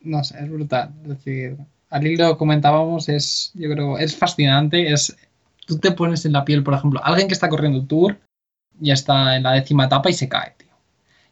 no 0.00 0.22
sé, 0.24 0.38
es 0.38 0.50
brutal. 0.50 0.92
Es 1.02 1.08
decir, 1.08 1.56
al 1.90 2.06
hilo 2.06 2.36
comentábamos, 2.36 3.08
es, 3.08 3.52
yo 3.54 3.70
creo, 3.70 3.98
es 3.98 4.16
fascinante. 4.16 4.92
Es, 4.92 5.16
tú 5.66 5.78
te 5.78 5.92
pones 5.92 6.24
en 6.24 6.32
la 6.32 6.44
piel, 6.44 6.62
por 6.62 6.74
ejemplo, 6.74 7.00
alguien 7.02 7.28
que 7.28 7.34
está 7.34 7.48
corriendo 7.48 7.78
un 7.78 7.88
tour, 7.88 8.18
ya 8.80 8.94
está 8.94 9.36
en 9.36 9.42
la 9.42 9.52
décima 9.52 9.86
etapa 9.86 10.10
y 10.10 10.14
se 10.14 10.28
cae, 10.28 10.54
tío. 10.56 10.68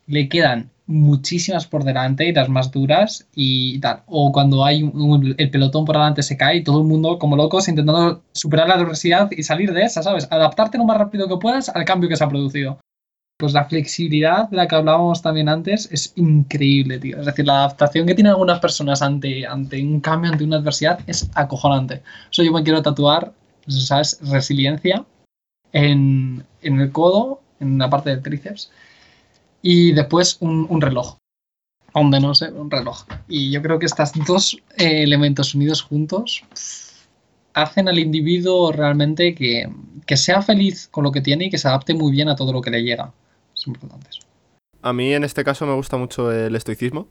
Le 0.06 0.28
quedan 0.28 0.70
muchísimas 0.90 1.66
por 1.66 1.84
delante 1.84 2.26
y 2.28 2.32
las 2.32 2.48
más 2.48 2.70
duras 2.70 3.26
y 3.34 3.78
tal. 3.80 4.02
O 4.06 4.32
cuando 4.32 4.64
hay 4.64 4.82
un- 4.82 5.00
un- 5.00 5.34
el 5.38 5.50
pelotón 5.50 5.84
por 5.84 5.96
delante 5.96 6.22
se 6.22 6.36
cae 6.36 6.56
y 6.58 6.64
todo 6.64 6.80
el 6.80 6.86
mundo 6.86 7.18
como 7.18 7.36
locos 7.36 7.68
intentando 7.68 8.22
superar 8.32 8.68
la 8.68 8.74
adversidad 8.74 9.30
y 9.30 9.42
salir 9.44 9.72
de 9.72 9.82
esa, 9.84 10.02
¿sabes? 10.02 10.26
Adaptarte 10.30 10.78
lo 10.78 10.84
más 10.84 10.98
rápido 10.98 11.28
que 11.28 11.36
puedas 11.36 11.68
al 11.70 11.84
cambio 11.84 12.08
que 12.08 12.16
se 12.16 12.24
ha 12.24 12.28
producido. 12.28 12.78
Pues 13.38 13.54
la 13.54 13.64
flexibilidad 13.64 14.50
de 14.50 14.56
la 14.58 14.66
que 14.68 14.74
hablábamos 14.74 15.22
también 15.22 15.48
antes 15.48 15.88
es 15.92 16.12
increíble, 16.16 16.98
tío. 16.98 17.20
Es 17.20 17.26
decir, 17.26 17.46
la 17.46 17.58
adaptación 17.60 18.06
que 18.06 18.14
tienen 18.14 18.32
algunas 18.32 18.58
personas 18.60 19.00
ante, 19.00 19.46
ante 19.46 19.82
un 19.82 20.00
cambio, 20.00 20.30
ante 20.32 20.44
una 20.44 20.56
adversidad, 20.58 21.00
es 21.06 21.30
acojonante. 21.34 22.02
Eso 22.30 22.42
yo 22.42 22.52
me 22.52 22.62
quiero 22.62 22.82
tatuar, 22.82 23.32
¿sabes? 23.68 24.18
Resiliencia 24.30 25.04
en, 25.72 26.44
en 26.62 26.80
el 26.80 26.92
codo, 26.92 27.40
en 27.60 27.78
la 27.78 27.88
parte 27.88 28.10
del 28.10 28.22
tríceps. 28.22 28.70
Y 29.62 29.92
después 29.92 30.38
un, 30.40 30.66
un 30.68 30.80
reloj. 30.80 31.16
Donde 31.94 32.20
no 32.20 32.34
sé, 32.34 32.50
un 32.52 32.70
reloj. 32.70 33.04
Y 33.28 33.50
yo 33.50 33.62
creo 33.62 33.78
que 33.78 33.86
estos 33.86 34.12
dos 34.26 34.56
eh, 34.76 35.02
elementos 35.02 35.54
unidos 35.54 35.82
juntos 35.82 36.44
pff, 36.50 36.90
hacen 37.54 37.88
al 37.88 37.98
individuo 37.98 38.70
realmente 38.72 39.34
que, 39.34 39.68
que 40.06 40.16
sea 40.16 40.40
feliz 40.40 40.88
con 40.88 41.04
lo 41.04 41.12
que 41.12 41.20
tiene 41.20 41.46
y 41.46 41.50
que 41.50 41.58
se 41.58 41.68
adapte 41.68 41.94
muy 41.94 42.12
bien 42.12 42.28
a 42.28 42.36
todo 42.36 42.52
lo 42.52 42.60
que 42.60 42.70
le 42.70 42.82
llega. 42.82 43.12
Es 43.54 43.66
importante 43.66 44.08
eso. 44.10 44.20
A 44.82 44.92
mí 44.92 45.12
en 45.12 45.24
este 45.24 45.44
caso 45.44 45.66
me 45.66 45.74
gusta 45.74 45.96
mucho 45.96 46.32
el 46.32 46.54
estoicismo, 46.56 47.08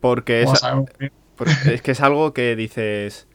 porque 0.00 0.42
es, 0.42 0.50
porque 1.36 1.74
es 1.74 1.82
que 1.82 1.90
es 1.90 2.00
algo 2.00 2.32
que 2.32 2.56
dices, 2.56 3.26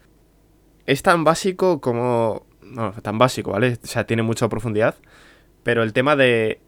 es 0.86 1.04
tan 1.04 1.24
básico 1.24 1.82
como... 1.82 2.46
No, 2.62 2.94
tan 2.94 3.18
básico, 3.18 3.52
¿vale? 3.52 3.78
O 3.84 3.88
sea, 3.88 4.08
tiene 4.08 4.24
mucha 4.24 4.48
profundidad, 4.48 4.96
pero 5.62 5.84
el 5.84 5.92
tema 5.92 6.16
de 6.16 6.62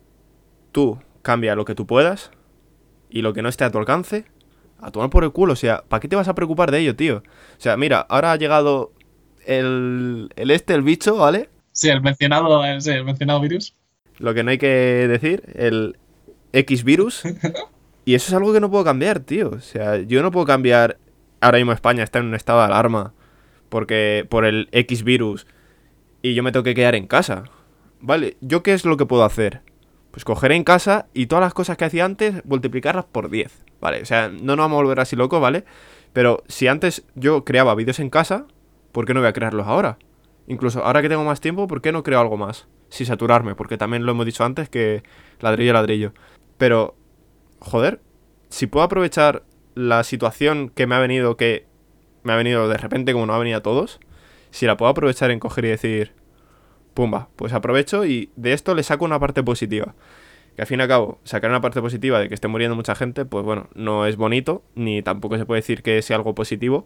tú 0.74 1.00
cambia 1.24 1.56
lo 1.56 1.66
que 1.66 1.74
tú 1.74 1.88
puedas 1.88 2.30
y 3.10 3.24
lo 3.24 3.34
que 3.34 3.42
no 3.42 3.50
esté 3.50 3.64
a 3.64 3.72
tu 3.72 3.80
alcance, 3.80 4.26
a 4.80 4.92
tomar 4.92 5.10
por 5.10 5.24
el 5.24 5.32
culo, 5.32 5.54
o 5.54 5.56
sea, 5.56 5.84
¿para 5.88 6.00
qué 6.00 6.08
te 6.08 6.16
vas 6.16 6.28
a 6.28 6.36
preocupar 6.36 6.70
de 6.70 6.80
ello, 6.80 6.96
tío? 6.96 7.18
O 7.58 7.60
sea, 7.62 7.76
mira, 7.76 8.02
ahora 8.02 8.34
ha 8.34 8.36
llegado 8.36 8.92
el, 9.46 10.30
el 10.36 10.52
este, 10.52 10.76
el 10.76 10.84
bicho, 10.84 11.16
¿vale? 11.18 11.50
Sí, 11.72 11.90
el 11.90 12.02
mencionado, 12.02 12.64
eh, 12.64 12.80
sí, 12.80 12.92
el 12.92 13.04
mencionado 13.04 13.40
virus. 13.40 13.76
Lo 14.20 14.36
que 14.36 14.44
no 14.44 14.52
hay 14.52 14.60
que 14.60 14.68
decir, 14.68 15.44
el 15.56 15.98
X 16.52 16.84
virus. 16.84 17.24
Y 18.06 18.16
eso 18.16 18.28
es 18.28 18.34
algo 18.34 18.52
que 18.52 18.60
no 18.60 18.70
puedo 18.70 18.84
cambiar, 18.84 19.22
tío. 19.22 19.50
O 19.52 19.62
sea, 19.62 19.98
yo 19.98 20.22
no 20.22 20.30
puedo 20.30 20.46
cambiar. 20.46 20.98
Ahora 21.40 21.58
mismo 21.58 21.72
España 21.72 22.04
está 22.04 22.20
en 22.20 22.26
un 22.26 22.36
estado 22.36 22.60
de 22.60 22.66
alarma 22.66 23.14
porque 23.74 24.26
por 24.30 24.46
el 24.46 24.70
X 24.72 25.04
virus 25.04 25.48
y 26.22 26.36
yo 26.36 26.44
me 26.44 26.52
tengo 26.52 26.64
que 26.64 26.76
quedar 26.76 26.94
en 26.94 27.08
casa. 27.08 27.46
Vale, 28.02 28.38
¿yo 28.40 28.62
qué 28.62 28.74
es 28.74 28.86
lo 28.86 28.98
que 28.98 29.08
puedo 29.08 29.26
hacer? 29.26 29.62
Pues 30.14 30.26
coger 30.26 30.52
en 30.52 30.64
casa 30.64 31.08
y 31.12 31.26
todas 31.26 31.42
las 31.42 31.56
cosas 31.56 31.76
que 31.76 31.86
hacía 31.86 32.06
antes 32.06 32.46
multiplicarlas 32.46 33.06
por 33.06 33.32
10. 33.32 33.66
Vale, 33.82 34.04
o 34.04 34.06
sea, 34.06 34.30
no 34.30 34.56
nos 34.56 34.66
vamos 34.66 34.78
a 34.78 34.84
volver 34.84 35.00
así 35.00 35.16
locos, 35.16 35.42
¿vale? 35.42 35.66
Pero 36.14 36.44
si 36.48 36.68
antes 36.68 37.04
yo 37.16 37.44
creaba 37.44 37.74
vídeos 37.74 38.00
en 38.00 38.12
casa, 38.12 38.46
¿por 38.92 39.08
qué 39.08 39.16
no 39.16 39.22
voy 39.22 39.30
a 39.30 39.34
crearlos 39.34 39.66
ahora? 39.66 39.98
Incluso 40.46 40.86
ahora 40.86 41.02
que 41.02 41.10
tengo 41.10 41.24
más 41.24 41.42
tiempo, 41.42 41.66
¿por 41.66 41.82
qué 41.82 41.92
no 41.92 42.04
creo 42.04 42.20
algo 42.20 42.38
más? 42.38 42.68
Sin 42.90 43.08
saturarme, 43.08 43.56
porque 43.56 43.76
también 43.76 44.06
lo 44.06 44.12
hemos 44.12 44.28
dicho 44.28 44.44
antes 44.44 44.70
que 44.70 45.02
ladrillo 45.40 45.74
ladrillo. 45.74 46.14
Pero, 46.60 46.96
joder, 47.58 48.00
si 48.50 48.68
puedo 48.68 48.86
aprovechar 48.86 49.42
la 49.74 50.04
situación 50.04 50.70
que 50.70 50.86
me 50.86 50.94
ha 50.94 51.00
venido, 51.00 51.38
que 51.38 51.66
me 52.22 52.34
ha 52.34 52.36
venido 52.36 52.70
de 52.70 52.78
repente, 52.78 53.14
como 53.14 53.26
no 53.26 53.34
ha 53.34 53.40
venido 53.40 53.58
a 53.58 53.64
todos, 53.64 54.00
si 54.52 54.68
la 54.68 54.78
puedo 54.78 54.92
aprovechar 54.92 55.32
en 55.32 55.40
coger 55.40 55.66
y 55.66 55.70
decir, 55.70 56.14
pumba, 56.94 57.30
pues 57.36 57.54
aprovecho 57.54 58.06
y 58.06 58.32
de 58.36 58.54
esto 58.54 58.76
le 58.76 58.84
saco 58.84 59.06
una 59.06 59.20
parte 59.20 59.44
positiva. 59.44 59.96
Que 60.56 60.62
al 60.62 60.68
fin 60.68 60.80
y 60.80 60.84
al 60.84 60.88
cabo, 60.88 61.20
sacar 61.24 61.50
una 61.50 61.62
parte 61.62 61.82
positiva 61.82 62.20
de 62.20 62.30
que 62.30 62.36
esté 62.36 62.48
muriendo 62.48 62.76
mucha 62.76 62.94
gente, 62.94 63.26
pues 63.26 63.44
bueno, 63.44 63.70
no 63.74 64.06
es 64.06 64.18
bonito, 64.18 64.64
ni 64.76 65.02
tampoco 65.02 65.38
se 65.38 65.46
puede 65.46 65.62
decir 65.62 65.82
que 65.82 66.02
sea 66.02 66.18
algo 66.18 66.36
positivo. 66.36 66.86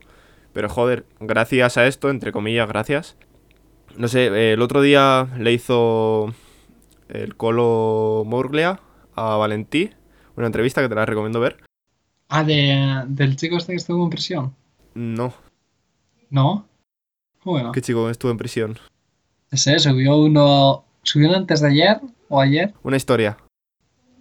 Pero 0.54 0.70
joder, 0.70 1.06
gracias 1.20 1.78
a 1.78 1.86
esto, 1.86 2.10
entre 2.10 2.32
comillas, 2.32 2.68
gracias. 2.68 3.18
No 3.98 4.08
sé, 4.08 4.28
eh, 4.28 4.54
el 4.54 4.62
otro 4.62 4.82
día 4.82 5.28
le 5.38 5.52
hizo 5.52 6.34
el 7.10 7.36
Colo 7.36 8.24
Morglea 8.26 8.80
a 9.16 9.36
Valentí, 9.36 9.90
una 10.36 10.48
entrevista 10.48 10.82
que 10.82 10.90
te 10.90 10.96
la 10.96 11.06
recomiendo 11.06 11.40
ver. 11.40 11.58
Ah, 12.30 12.44
de, 12.44 13.04
del 13.08 13.36
chico 13.36 13.58
este 13.58 13.74
que 13.74 13.78
estuvo 13.78 14.04
en 14.04 14.10
prisión. 14.10 14.56
No. 14.94 15.34
¿No? 16.30 16.68
Bueno. 17.44 17.72
¿Qué 17.72 17.82
chico 17.82 18.10
estuvo 18.10 18.32
en 18.32 18.38
prisión? 18.38 18.78
Ese 19.52 19.80
subió 19.80 20.18
uno. 20.18 20.84
¿Subió 21.04 21.30
uno 21.30 21.38
antes 21.38 21.62
de 21.62 21.70
ayer 21.70 22.02
o 22.30 22.42
ayer? 22.42 22.74
Una 22.84 22.98
historia. 22.98 23.38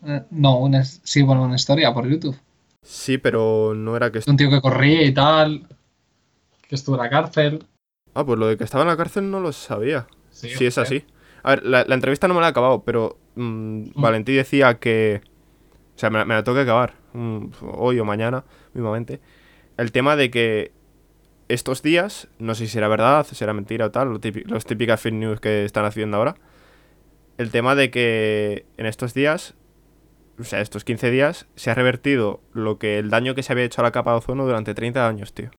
Eh, 0.07 0.23
no, 0.31 0.59
una, 0.59 0.85
sí, 0.85 1.23
bueno, 1.23 1.43
una 1.43 1.57
historia 1.57 1.93
por 1.93 2.09
YouTube. 2.09 2.37
Sí, 2.83 3.19
pero 3.19 3.75
no 3.75 3.97
era 3.97 4.13
que... 4.13 4.21
Un 4.27 4.37
tío 4.37 4.49
que 4.51 4.61
corría 4.61 5.03
y 5.03 5.13
tal, 5.13 5.67
que 6.69 6.75
estuvo 6.77 6.95
en 6.97 7.03
la 7.03 7.11
cárcel. 7.11 7.67
Ah, 8.15 8.25
pues 8.25 8.39
lo 8.39 8.47
de 8.47 8.57
que 8.57 8.63
estaba 8.65 8.83
en 8.85 8.89
la 8.89 8.97
cárcel 8.97 9.31
no 9.31 9.41
lo 9.41 9.53
sabía. 9.53 10.07
Sí, 10.31 10.51
Sí, 10.51 10.67
es 10.67 10.79
así. 10.79 11.05
A 11.43 11.51
ver, 11.51 11.65
la, 11.67 11.85
la 11.85 11.95
entrevista 11.95 12.29
no 12.29 12.35
me 12.35 12.41
la 12.41 12.47
he 12.47 12.51
acabado, 12.51 12.83
pero 12.85 13.19
mm, 13.35 14.01
Valentí 14.01 14.33
decía 14.35 14.79
que... 14.79 15.23
O 15.97 15.99
sea, 15.99 16.11
me, 16.11 16.19
la- 16.19 16.25
me 16.25 16.35
la 16.35 16.45
tengo 16.45 16.57
que 16.57 16.63
acabar. 16.63 16.95
mm, 17.15 17.47
hoy 17.75 17.99
o 17.99 18.05
mañana, 18.05 18.45
mismamente. 18.75 19.21
El 19.77 19.91
tema 19.91 20.15
de 20.15 20.31
que 20.31 20.73
estos 21.49 21.83
días, 21.83 22.29
no 22.39 22.55
sé 22.55 22.67
si 22.67 22.73
será 22.73 22.89
verdad, 22.89 23.25
será 23.27 23.53
mentira 23.53 23.87
o 23.87 23.91
tal, 23.91 24.09
lo 24.11 24.21
típi- 24.21 24.45
los 24.47 24.65
típicas 24.65 25.01
fake 25.01 25.15
news 25.15 25.41
que 25.41 25.65
están 25.65 25.85
haciendo 25.85 26.17
ahora. 26.17 26.37
El 27.39 27.51
tema 27.51 27.75
de 27.75 27.91
que 27.91 28.67
en 28.77 28.87
estos 28.87 29.15
días, 29.15 29.55
o 30.39 30.45
sea, 30.45 30.61
estos 30.61 30.85
15 30.85 31.11
días, 31.11 31.47
se 31.55 31.71
ha 31.71 31.75
revertido 31.75 32.41
lo 32.53 32.79
que 32.79 32.99
el 32.99 33.11
daño 33.11 33.35
que 33.35 33.43
se 33.43 33.53
había 33.53 33.65
hecho 33.65 33.81
a 33.81 33.85
la 33.85 33.93
capa 33.93 34.13
de 34.13 34.19
ozono 34.19 34.45
durante 34.47 34.75
30 34.75 35.07
años, 35.07 35.33
tío. 35.33 35.51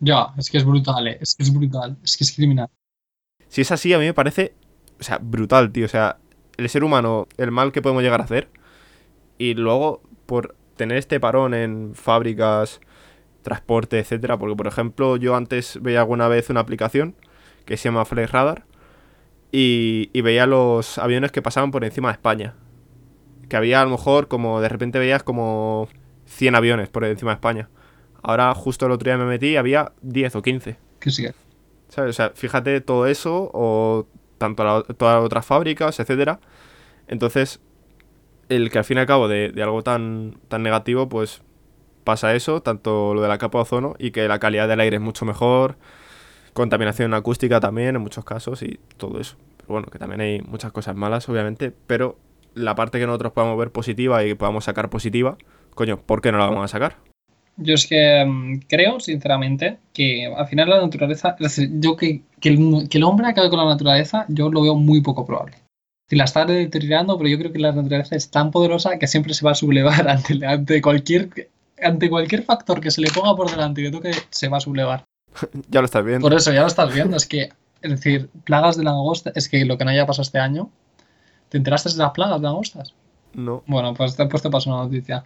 Ya, 0.00 0.28
es 0.38 0.48
que 0.50 0.58
es 0.58 0.64
brutal, 0.64 1.08
eh, 1.08 1.18
es 1.20 1.34
que 1.34 1.42
es 1.42 1.52
brutal, 1.52 1.96
es 2.04 2.16
que 2.16 2.24
es 2.24 2.32
criminal. 2.34 2.68
Si 3.48 3.62
es 3.62 3.72
así, 3.72 3.92
a 3.92 3.98
mí 3.98 4.04
me 4.04 4.14
parece, 4.14 4.54
o 5.00 5.02
sea, 5.02 5.18
brutal, 5.20 5.72
tío. 5.72 5.86
O 5.86 5.88
sea, 5.88 6.18
el 6.56 6.68
ser 6.68 6.84
humano, 6.84 7.26
el 7.36 7.50
mal 7.50 7.72
que 7.72 7.82
podemos 7.82 8.02
llegar 8.02 8.20
a 8.20 8.24
hacer. 8.24 8.48
Y 9.38 9.54
luego, 9.54 10.02
por 10.26 10.54
tener 10.76 10.98
este 10.98 11.18
parón 11.18 11.54
en 11.54 11.94
fábricas, 11.94 12.80
transporte, 13.48 13.98
etcétera. 13.98 14.38
Porque, 14.38 14.56
por 14.56 14.66
ejemplo, 14.66 15.16
yo 15.16 15.34
antes 15.36 15.78
veía 15.82 16.00
alguna 16.00 16.28
vez 16.28 16.50
una 16.50 16.60
aplicación 16.60 17.14
que 17.64 17.76
se 17.76 17.84
llama 17.88 18.04
Flight 18.04 18.30
Radar. 18.30 18.64
Y, 19.50 20.10
y 20.12 20.20
veía 20.20 20.46
los 20.46 20.98
aviones 20.98 21.32
que 21.32 21.40
pasaban 21.42 21.70
por 21.70 21.84
encima 21.84 22.08
de 22.08 22.12
España. 22.12 22.54
Que 23.48 23.56
había 23.56 23.80
a 23.80 23.84
lo 23.84 23.90
mejor 23.90 24.28
como 24.28 24.60
de 24.60 24.68
repente 24.68 24.98
veías 24.98 25.22
como 25.22 25.88
100 26.26 26.54
aviones 26.54 26.88
por 26.88 27.04
encima 27.04 27.30
de 27.30 27.36
España. 27.36 27.68
Ahora, 28.22 28.54
justo 28.54 28.84
el 28.86 28.92
otro 28.92 29.06
día 29.08 29.16
me 29.16 29.24
metí 29.24 29.48
y 29.48 29.56
había 29.56 29.92
10 30.02 30.36
o 30.36 30.42
15. 30.42 30.76
Que 31.00 31.10
sí, 31.10 31.26
¿Sabes? 31.88 32.10
O 32.10 32.12
sea, 32.12 32.30
fíjate 32.34 32.80
todo 32.82 33.06
eso 33.06 33.50
o 33.54 34.06
tanto 34.36 34.64
la- 34.64 34.82
todas 34.82 35.16
las 35.16 35.24
otras 35.24 35.46
fábricas, 35.46 35.98
etcétera. 35.98 36.40
Entonces, 37.06 37.60
el 38.50 38.70
que 38.70 38.78
al 38.78 38.84
fin 38.84 38.98
y 38.98 39.00
al 39.00 39.06
cabo 39.06 39.28
de, 39.28 39.50
de 39.50 39.62
algo 39.62 39.82
tan, 39.82 40.36
tan 40.48 40.62
negativo, 40.62 41.08
pues 41.08 41.40
pasa 42.08 42.34
eso, 42.34 42.62
tanto 42.62 43.12
lo 43.12 43.20
de 43.20 43.28
la 43.28 43.36
capa 43.36 43.58
de 43.58 43.62
ozono 43.64 43.94
y 43.98 44.12
que 44.12 44.26
la 44.28 44.38
calidad 44.38 44.66
del 44.66 44.80
aire 44.80 44.96
es 44.96 45.02
mucho 45.02 45.26
mejor, 45.26 45.76
contaminación 46.54 47.12
acústica 47.12 47.60
también 47.60 47.96
en 47.96 48.00
muchos 48.00 48.24
casos 48.24 48.62
y 48.62 48.80
todo 48.96 49.20
eso. 49.20 49.36
Pero 49.58 49.68
bueno, 49.68 49.88
que 49.88 49.98
también 49.98 50.22
hay 50.22 50.40
muchas 50.40 50.72
cosas 50.72 50.96
malas, 50.96 51.28
obviamente, 51.28 51.70
pero 51.86 52.16
la 52.54 52.74
parte 52.74 52.98
que 52.98 53.04
nosotros 53.04 53.34
podamos 53.34 53.58
ver 53.58 53.72
positiva 53.72 54.24
y 54.24 54.28
que 54.28 54.36
podamos 54.36 54.64
sacar 54.64 54.88
positiva, 54.88 55.36
coño, 55.74 56.00
¿por 56.00 56.22
qué 56.22 56.32
no 56.32 56.38
la 56.38 56.46
vamos 56.46 56.64
a 56.64 56.68
sacar? 56.68 56.96
Yo 57.58 57.74
es 57.74 57.86
que 57.86 58.24
mm, 58.24 58.60
creo, 58.66 59.00
sinceramente, 59.00 59.76
que 59.92 60.32
al 60.34 60.46
final 60.46 60.70
la 60.70 60.80
naturaleza, 60.80 61.36
es 61.38 61.56
decir, 61.56 61.70
yo 61.74 61.94
que, 61.94 62.22
que, 62.40 62.48
el, 62.48 63.02
hombre 63.02 63.26
acabe 63.26 63.50
con 63.50 63.58
la 63.58 63.66
naturaleza, 63.66 64.24
yo 64.28 64.50
lo 64.50 64.62
veo 64.62 64.76
muy 64.76 65.02
poco 65.02 65.26
probable. 65.26 65.56
Si 66.08 66.16
la 66.16 66.24
está 66.24 66.46
deteriorando, 66.46 67.18
pero 67.18 67.28
yo 67.28 67.38
creo 67.38 67.52
que 67.52 67.58
la 67.58 67.72
naturaleza 67.72 68.16
es 68.16 68.30
tan 68.30 68.50
poderosa 68.50 68.98
que 68.98 69.06
siempre 69.06 69.34
se 69.34 69.44
va 69.44 69.50
a 69.50 69.54
sublevar 69.54 70.08
ante, 70.08 70.46
ante 70.46 70.80
cualquier 70.80 71.28
ante 71.82 72.08
cualquier 72.08 72.42
factor 72.42 72.80
que 72.80 72.90
se 72.90 73.00
le 73.00 73.10
ponga 73.10 73.34
por 73.34 73.50
delante 73.50 73.80
y 73.80 73.84
que 73.84 73.90
toque, 73.90 74.12
se 74.30 74.48
va 74.48 74.58
a 74.58 74.60
sublevar. 74.60 75.04
Ya 75.68 75.80
lo 75.80 75.86
estás 75.86 76.04
viendo. 76.04 76.22
Por 76.22 76.36
eso 76.36 76.52
ya 76.52 76.62
lo 76.62 76.66
estás 76.66 76.92
viendo, 76.92 77.16
es 77.16 77.26
que, 77.26 77.50
es 77.82 77.90
decir, 77.90 78.30
plagas 78.44 78.76
de 78.76 78.84
langosta, 78.84 79.30
es 79.34 79.48
que 79.48 79.64
lo 79.64 79.78
que 79.78 79.84
no 79.84 79.90
haya 79.90 80.06
pasado 80.06 80.22
este 80.22 80.38
año, 80.38 80.70
¿te 81.48 81.58
enteraste 81.58 81.90
de 81.90 81.96
las 81.96 82.12
plagas 82.12 82.40
de 82.40 82.46
langostas? 82.46 82.94
No. 83.34 83.62
Bueno, 83.66 83.94
pues 83.94 84.16
te 84.16 84.26
paso 84.26 84.70
una 84.70 84.84
noticia. 84.84 85.22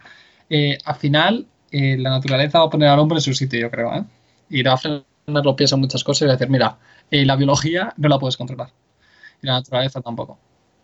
Eh, 0.49 0.77
al 0.85 0.95
final, 0.95 1.47
eh, 1.71 1.97
la 1.97 2.11
naturaleza 2.11 2.59
va 2.59 2.65
a 2.65 2.69
poner 2.69 2.89
al 2.89 2.99
hombre 2.99 3.17
en 3.17 3.21
su 3.21 3.33
sitio, 3.33 3.59
yo 3.59 3.71
creo, 3.71 3.93
¿eh? 3.93 4.03
Y 4.49 4.61
va 4.61 4.73
a 4.73 4.77
frenar 4.77 5.03
los 5.25 5.55
pies 5.55 5.73
a 5.73 5.77
muchas 5.77 6.03
cosas 6.03 6.23
y 6.23 6.25
va 6.25 6.33
a 6.33 6.35
decir, 6.35 6.49
mira, 6.49 6.77
eh, 7.09 7.25
la 7.25 7.35
biología 7.35 7.93
no 7.97 8.09
la 8.09 8.19
puedes 8.19 8.37
controlar. 8.37 8.69
Y 9.41 9.47
la 9.47 9.53
naturaleza 9.53 10.01
tampoco. 10.01 10.37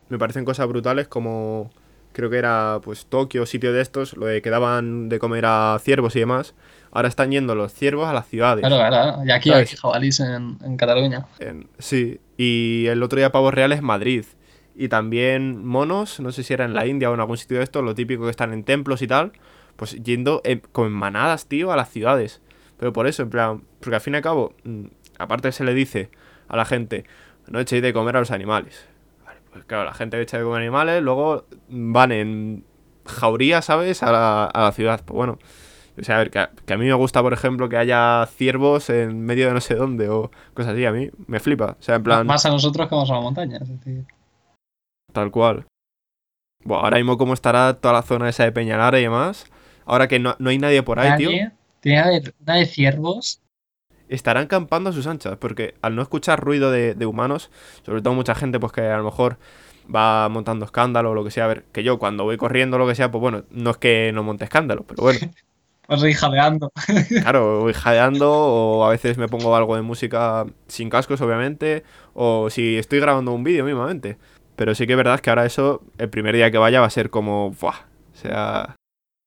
me 0.09 0.17
parecen 0.17 0.45
cosas 0.45 0.67
brutales 0.67 1.07
como 1.07 1.69
creo 2.13 2.29
que 2.29 2.37
era 2.37 2.79
pues 2.83 3.05
Tokio, 3.05 3.45
sitio 3.45 3.73
de 3.73 3.81
estos, 3.81 4.15
lo 4.17 4.25
de 4.25 4.41
que 4.41 4.49
daban 4.49 5.09
de 5.09 5.19
comer 5.19 5.45
a 5.45 5.77
ciervos 5.81 6.15
y 6.15 6.19
demás. 6.19 6.55
Ahora 6.91 7.07
están 7.07 7.31
yendo 7.31 7.53
los 7.55 7.73
ciervos 7.73 8.07
a 8.07 8.13
las 8.13 8.27
ciudades. 8.27 8.65
Claro, 8.65 8.75
claro. 8.89 9.23
Y 9.25 9.31
aquí 9.31 9.49
¿Sabes? 9.49 9.71
hay 9.71 9.77
jabalís 9.77 10.19
en, 10.21 10.57
en 10.63 10.75
Cataluña. 10.77 11.27
En- 11.39 11.69
sí, 11.77 12.19
y 12.37 12.87
el 12.87 13.03
otro 13.03 13.17
día 13.17 13.31
pavos 13.31 13.53
reales 13.53 13.81
Madrid. 13.81 14.25
Y 14.75 14.87
también 14.87 15.63
monos, 15.65 16.19
no 16.19 16.31
sé 16.31 16.41
si 16.43 16.53
era 16.53 16.65
en 16.65 16.73
la 16.73 16.87
India 16.87 17.11
o 17.11 17.13
en 17.13 17.19
algún 17.19 17.37
sitio 17.37 17.57
de 17.57 17.63
estos, 17.63 17.83
lo 17.83 17.93
típico 17.95 18.23
que 18.23 18.29
están 18.31 18.53
en 18.53 18.63
templos 18.63 19.01
y 19.01 19.07
tal, 19.07 19.33
pues 19.75 19.91
yendo 20.03 20.41
en- 20.45 20.61
como 20.71 20.87
en 20.87 20.93
manadas, 20.93 21.45
tío, 21.47 21.71
a 21.71 21.75
las 21.75 21.89
ciudades. 21.89 22.41
Pero 22.79 22.91
por 22.93 23.05
eso, 23.05 23.21
en 23.23 23.29
plan, 23.29 23.61
porque 23.81 23.95
al 23.95 24.01
fin 24.01 24.13
y 24.13 24.17
al 24.17 24.23
cabo, 24.23 24.55
mm, 24.63 24.85
aparte 25.19 25.51
se 25.51 25.63
le 25.65 25.73
dice 25.73 26.09
a 26.47 26.55
la 26.57 26.65
gente, 26.65 27.03
no 27.47 27.59
echéis 27.59 27.81
de 27.83 27.93
comer 27.93 28.15
a 28.15 28.19
los 28.19 28.31
animales. 28.31 28.87
Pues 29.59 29.67
claro, 29.67 29.83
la 29.83 29.93
gente 29.93 30.21
echa 30.21 30.37
de 30.37 30.45
comer 30.45 30.61
animales, 30.61 31.03
luego 31.03 31.43
van 31.67 32.13
en 32.13 32.63
jauría, 33.05 33.61
¿sabes? 33.61 34.03
A 34.03 34.11
la, 34.11 34.45
a 34.45 34.61
la 34.61 34.71
ciudad. 34.71 35.01
Pues 35.03 35.15
bueno, 35.15 35.37
o 35.99 36.03
sea, 36.03 36.15
a 36.15 36.19
ver, 36.19 36.31
que 36.31 36.39
a, 36.39 36.51
que 36.65 36.73
a 36.73 36.77
mí 36.77 36.85
me 36.85 36.93
gusta, 36.93 37.21
por 37.21 37.33
ejemplo, 37.33 37.67
que 37.67 37.75
haya 37.75 38.25
ciervos 38.27 38.89
en 38.89 39.21
medio 39.21 39.47
de 39.47 39.53
no 39.53 39.59
sé 39.59 39.75
dónde 39.75 40.07
o 40.07 40.31
cosas 40.53 40.73
así, 40.73 40.85
a 40.85 40.93
mí 40.93 41.09
me 41.27 41.41
flipa. 41.41 41.75
O 41.77 41.83
sea, 41.83 41.95
en 41.95 42.03
plan, 42.03 42.25
Más 42.25 42.45
a 42.45 42.49
nosotros 42.49 42.87
que 42.87 42.95
vamos 42.95 43.11
a 43.11 43.15
la 43.15 43.19
montaña. 43.19 43.59
Tal 45.11 45.29
cual. 45.29 45.65
Bueno, 46.63 46.83
ahora 46.83 46.97
mismo 46.97 47.17
cómo 47.17 47.33
estará 47.33 47.73
toda 47.73 47.95
la 47.95 48.01
zona 48.01 48.29
esa 48.29 48.45
de 48.45 48.53
Peñalara 48.53 48.97
y 48.97 49.03
demás. 49.03 49.45
Ahora 49.85 50.07
que 50.07 50.19
no, 50.19 50.37
no 50.39 50.51
hay 50.51 50.57
nadie 50.57 50.83
por 50.83 50.99
ahí, 50.99 51.17
tío. 51.17 51.31
nadie, 51.31 51.51
tiene 51.81 52.01
que 52.01 52.07
haber 52.07 52.35
una 52.39 52.55
de 52.55 52.65
ciervos. 52.65 53.41
Estarán 54.09 54.47
campando 54.47 54.89
a 54.89 54.93
sus 54.93 55.07
anchas, 55.07 55.37
porque 55.37 55.75
al 55.81 55.95
no 55.95 56.01
escuchar 56.01 56.39
ruido 56.41 56.71
de, 56.71 56.95
de 56.95 57.05
humanos, 57.05 57.49
sobre 57.85 58.01
todo 58.01 58.13
mucha 58.13 58.35
gente 58.35 58.59
pues 58.59 58.73
que 58.73 58.81
a 58.81 58.97
lo 58.97 59.03
mejor 59.03 59.37
va 59.93 60.29
montando 60.29 60.65
escándalo 60.65 61.11
o 61.11 61.13
lo 61.13 61.23
que 61.23 61.31
sea, 61.31 61.45
a 61.45 61.47
ver, 61.47 61.63
que 61.71 61.83
yo 61.83 61.97
cuando 61.99 62.23
voy 62.23 62.37
corriendo 62.37 62.75
o 62.77 62.79
lo 62.79 62.87
que 62.87 62.95
sea, 62.95 63.11
pues 63.11 63.21
bueno, 63.21 63.43
no 63.51 63.71
es 63.71 63.77
que 63.77 64.11
no 64.13 64.23
monte 64.23 64.43
escándalo, 64.43 64.83
pero 64.87 65.03
bueno, 65.03 65.19
Pues 65.87 66.03
ir 66.03 66.15
jaleando. 66.15 66.71
claro, 67.21 67.61
voy 67.61 67.73
jadeando 67.73 68.31
o 68.31 68.85
a 68.85 68.89
veces 68.89 69.17
me 69.17 69.27
pongo 69.27 69.55
algo 69.55 69.75
de 69.75 69.81
música 69.81 70.45
sin 70.67 70.89
cascos, 70.89 71.21
obviamente, 71.21 71.83
o 72.13 72.49
si 72.51 72.77
estoy 72.77 72.99
grabando 72.99 73.31
un 73.33 73.43
vídeo 73.43 73.65
mismamente. 73.65 74.17
Pero 74.55 74.75
sí 74.75 74.85
que 74.85 74.93
es 74.93 74.97
verdad 74.97 75.19
que 75.19 75.29
ahora 75.31 75.45
eso, 75.45 75.81
el 75.97 76.09
primer 76.09 76.35
día 76.35 76.51
que 76.51 76.57
vaya 76.59 76.81
va 76.81 76.87
a 76.87 76.89
ser 76.91 77.09
como, 77.09 77.51
¡buah! 77.59 77.87
O 78.13 78.15
sea, 78.17 78.75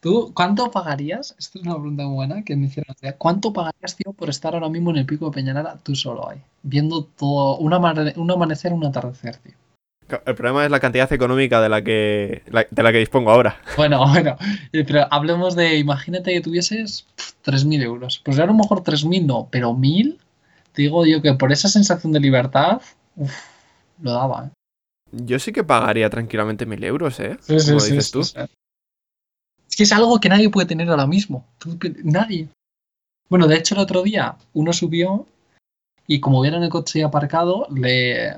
¿Tú 0.03 0.33
cuánto 0.35 0.69
pagarías? 0.73 1.37
Esta 1.39 1.61
es 1.61 1.65
una 1.65 1.75
pregunta 1.75 2.03
muy 2.03 2.15
buena 2.15 2.43
que 2.43 2.57
me 2.57 2.67
hicieron. 2.67 2.97
¿Cuánto 3.19 3.53
pagarías, 3.53 3.95
tío, 3.95 4.13
por 4.13 4.29
estar 4.29 4.53
ahora 4.53 4.69
mismo 4.69 4.91
en 4.91 4.97
el 4.97 5.07
pico 5.07 5.27
de 5.27 5.31
Peñalara 5.31 5.79
tú 5.81 5.95
solo 5.95 6.29
ahí? 6.29 6.39
Viendo 6.65 7.05
todo, 7.05 7.57
un, 7.59 7.73
amanecer, 7.73 8.73
un 8.73 8.85
atardecer, 8.85 9.37
tío. 9.37 9.53
el 10.27 10.35
problema 10.35 10.65
es 10.65 10.73
la 10.73 10.81
cantidad 10.81 11.13
económica 11.13 11.61
de 11.61 11.69
la 11.69 11.83
que, 11.83 12.43
de 12.69 12.83
la 12.83 12.91
que 12.91 12.99
dispongo 12.99 13.31
ahora. 13.31 13.61
Bueno, 13.77 14.05
bueno, 14.09 14.37
pero 14.73 15.07
hablemos 15.09 15.55
de, 15.55 15.79
imagínate 15.79 16.33
que 16.33 16.41
tuvieses 16.41 17.07
pf, 17.15 17.35
3.000 17.45 17.83
euros. 17.85 18.21
Pues 18.25 18.41
a 18.41 18.47
lo 18.47 18.55
mejor 18.55 18.83
3.000 18.83 19.25
no, 19.25 19.47
pero 19.53 19.71
1.000, 19.71 20.19
te 20.73 20.83
digo 20.83 21.07
yo 21.07 21.23
que 21.23 21.35
por 21.35 21.53
esa 21.53 21.69
sensación 21.69 22.13
de 22.13 22.19
libertad, 22.19 22.83
uf, 23.15 23.33
lo 24.01 24.11
daba, 24.11 24.47
¿eh? 24.47 24.51
Yo 25.13 25.39
sí 25.39 25.53
que 25.53 25.63
pagaría 25.63 26.09
tranquilamente 26.09 26.65
mil 26.67 26.83
euros, 26.83 27.21
¿eh? 27.21 27.37
Sí, 27.41 27.61
sí, 27.61 27.69
Como 27.69 27.81
sí, 27.81 27.93
dices 27.93 28.07
sí, 28.07 28.13
tú. 28.13 28.23
Es 29.73 29.77
que 29.77 29.85
es 29.85 29.93
algo 29.93 30.21
que 30.21 30.29
nadie 30.29 30.51
puede 30.51 30.67
tener 30.67 30.91
ahora 30.91 31.07
mismo. 31.07 31.47
Nadie. 32.05 32.51
Bueno, 33.31 33.49
de 33.49 33.57
hecho, 33.57 33.75
el 33.75 33.81
otro 33.81 34.03
día 34.03 34.37
uno 34.53 34.71
subió 34.75 35.27
y 36.07 36.21
como 36.21 36.43
vieron 36.43 36.63
el 36.63 36.69
coche 36.69 37.03
aparcado, 37.03 37.67
le 37.75 38.35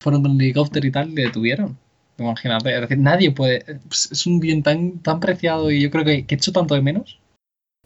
fueron 0.00 0.22
con 0.22 0.30
el 0.30 0.40
helicóptero 0.40 0.86
y 0.86 0.92
tal, 0.92 1.12
le 1.16 1.22
detuvieron. 1.22 1.76
Imagínate, 2.16 2.78
es 2.78 2.96
nadie 2.96 3.32
puede. 3.32 3.80
Es 3.90 4.24
un 4.24 4.38
bien 4.38 4.62
tan, 4.62 5.00
tan 5.00 5.18
preciado 5.18 5.68
y 5.72 5.82
yo 5.82 5.90
creo 5.90 6.04
que, 6.04 6.26
que 6.26 6.36
he 6.36 6.38
hecho 6.38 6.52
tanto 6.52 6.76
de 6.76 6.82
menos. 6.82 7.18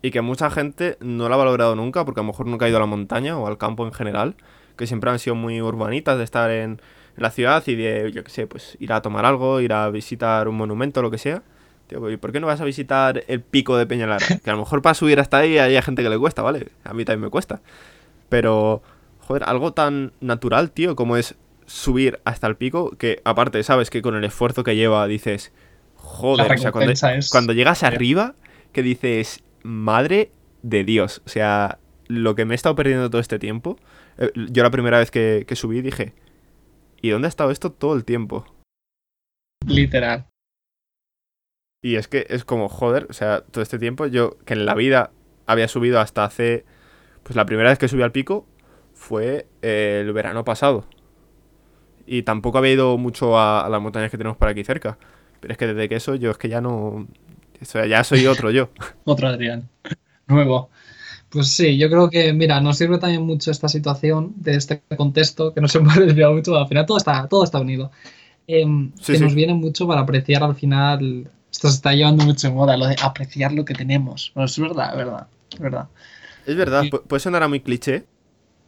y 0.02 0.10
que 0.10 0.20
mucha 0.20 0.50
gente 0.50 0.98
no 1.00 1.30
la 1.30 1.36
ha 1.36 1.38
valorado 1.38 1.76
nunca 1.76 2.04
porque 2.04 2.20
a 2.20 2.24
lo 2.24 2.28
mejor 2.28 2.46
nunca 2.46 2.66
ha 2.66 2.68
ido 2.68 2.76
a 2.76 2.80
la 2.80 2.86
montaña 2.86 3.38
o 3.38 3.46
al 3.46 3.56
campo 3.56 3.86
en 3.86 3.94
general, 3.94 4.36
que 4.76 4.86
siempre 4.86 5.10
han 5.10 5.18
sido 5.18 5.34
muy 5.34 5.62
urbanitas 5.62 6.18
de 6.18 6.24
estar 6.24 6.50
en, 6.50 6.82
la 7.16 7.30
ciudad 7.30 7.62
y 7.66 7.74
de, 7.74 8.12
yo 8.12 8.22
qué 8.22 8.30
sé, 8.30 8.46
pues 8.46 8.76
ir 8.78 8.92
a 8.92 9.02
tomar 9.02 9.24
algo, 9.24 9.60
ir 9.60 9.72
a 9.72 9.88
visitar 9.88 10.48
un 10.48 10.56
monumento, 10.56 11.00
lo 11.02 11.10
que 11.10 11.18
sea. 11.18 11.42
Tío, 11.86 12.10
¿y 12.10 12.16
por 12.16 12.32
qué 12.32 12.40
no 12.40 12.46
vas 12.46 12.60
a 12.60 12.64
visitar 12.64 13.22
el 13.28 13.40
pico 13.40 13.76
de 13.76 13.86
Peñalara? 13.86 14.24
Que 14.44 14.50
a 14.50 14.54
lo 14.54 14.60
mejor 14.60 14.82
para 14.82 14.94
subir 14.94 15.20
hasta 15.20 15.38
ahí 15.38 15.58
hay 15.58 15.80
gente 15.82 16.02
que 16.02 16.10
le 16.10 16.18
cuesta, 16.18 16.42
¿vale? 16.42 16.68
A 16.84 16.94
mí 16.94 17.04
también 17.04 17.22
me 17.22 17.30
cuesta. 17.30 17.60
Pero, 18.28 18.82
joder, 19.20 19.44
algo 19.44 19.72
tan 19.72 20.12
natural, 20.20 20.70
tío, 20.70 20.96
como 20.96 21.16
es 21.16 21.36
subir 21.66 22.20
hasta 22.24 22.46
el 22.46 22.56
pico, 22.56 22.90
que 22.96 23.20
aparte, 23.24 23.62
sabes 23.62 23.90
que 23.90 24.02
con 24.02 24.14
el 24.14 24.24
esfuerzo 24.24 24.64
que 24.64 24.76
lleva 24.76 25.06
dices, 25.06 25.52
joder, 25.96 26.52
o 26.52 26.58
sea, 26.58 26.72
cuando, 26.72 26.92
cuando 27.30 27.52
llegas 27.52 27.82
arriba, 27.82 28.34
que 28.72 28.82
dices, 28.82 29.42
madre 29.62 30.30
de 30.62 30.84
Dios, 30.84 31.22
o 31.26 31.28
sea, 31.28 31.78
lo 32.08 32.34
que 32.34 32.44
me 32.44 32.54
he 32.54 32.56
estado 32.56 32.74
perdiendo 32.76 33.10
todo 33.10 33.20
este 33.20 33.38
tiempo, 33.38 33.78
eh, 34.18 34.30
yo 34.34 34.62
la 34.62 34.70
primera 34.70 34.98
vez 34.98 35.10
que, 35.10 35.44
que 35.46 35.56
subí 35.56 35.82
dije, 35.82 36.14
¿y 37.02 37.10
dónde 37.10 37.26
ha 37.26 37.28
estado 37.28 37.50
esto 37.50 37.72
todo 37.72 37.94
el 37.94 38.04
tiempo? 38.04 38.46
Literal. 39.66 40.26
Y 41.86 41.94
es 41.94 42.08
que 42.08 42.26
es 42.30 42.44
como, 42.44 42.68
joder, 42.68 43.06
o 43.10 43.12
sea, 43.12 43.42
todo 43.42 43.62
este 43.62 43.78
tiempo 43.78 44.06
yo, 44.06 44.38
que 44.44 44.54
en 44.54 44.66
la 44.66 44.74
vida 44.74 45.12
había 45.46 45.68
subido 45.68 46.00
hasta 46.00 46.24
hace, 46.24 46.64
pues 47.22 47.36
la 47.36 47.46
primera 47.46 47.70
vez 47.70 47.78
que 47.78 47.86
subí 47.86 48.02
al 48.02 48.10
pico 48.10 48.44
fue 48.92 49.46
eh, 49.62 50.02
el 50.04 50.12
verano 50.12 50.44
pasado. 50.44 50.84
Y 52.04 52.22
tampoco 52.22 52.58
había 52.58 52.72
ido 52.72 52.98
mucho 52.98 53.38
a, 53.38 53.68
las 53.68 53.80
montañas 53.80 54.10
que 54.10 54.18
tenemos 54.18 54.36
por 54.36 54.48
aquí 54.48 54.64
cerca. 54.64 54.98
Pero 55.38 55.52
es 55.52 55.58
que 55.58 55.68
desde 55.68 55.88
que 55.88 55.94
eso 55.94 56.16
yo 56.16 56.32
es 56.32 56.38
que 56.38 56.48
ya 56.48 56.60
no... 56.60 57.06
O 57.62 57.64
sea, 57.64 57.86
ya 57.86 58.02
soy 58.02 58.26
otro 58.26 58.50
yo. 58.50 58.70
otro 59.04 59.28
Adrián. 59.28 59.68
Nuevo. 60.26 60.70
Pues 61.28 61.52
sí, 61.52 61.78
yo 61.78 61.88
creo 61.88 62.10
que, 62.10 62.32
mira, 62.32 62.60
nos 62.60 62.78
sirve 62.78 62.98
también 62.98 63.22
mucho 63.22 63.52
esta 63.52 63.68
situación 63.68 64.34
de 64.38 64.56
este 64.56 64.82
contexto, 64.96 65.54
que 65.54 65.60
no 65.60 65.68
se 65.68 65.78
puede 65.82 66.06
desviar 66.06 66.32
mucho, 66.32 66.56
al 66.56 66.66
final 66.66 66.84
todo 66.84 66.98
está, 66.98 67.28
todo 67.28 67.44
está 67.44 67.60
unido. 67.60 67.92
Em, 68.48 68.90
que 69.04 69.20
nos 69.20 69.36
viene 69.36 69.54
mucho 69.54 69.86
para 69.86 70.00
apreciar 70.00 70.42
al 70.42 70.56
final, 70.56 71.30
esto 71.50 71.68
se 71.68 71.76
está 71.76 71.92
llevando 71.92 72.24
mucho 72.24 72.48
en 72.48 72.54
moda, 72.54 72.76
lo 72.76 72.86
de 72.86 72.96
apreciar 73.02 73.52
lo 73.52 73.64
que 73.64 73.74
tenemos. 73.74 74.32
Bueno, 74.34 74.46
es 74.46 74.58
verdad, 74.58 74.90
es 74.90 74.96
verdad, 74.96 75.26
es 75.52 75.58
verdad. 75.60 75.88
Es 76.46 76.56
verdad, 76.56 76.84
puede 77.08 77.20
sonar 77.20 77.48
muy 77.48 77.60
cliché. 77.60 78.04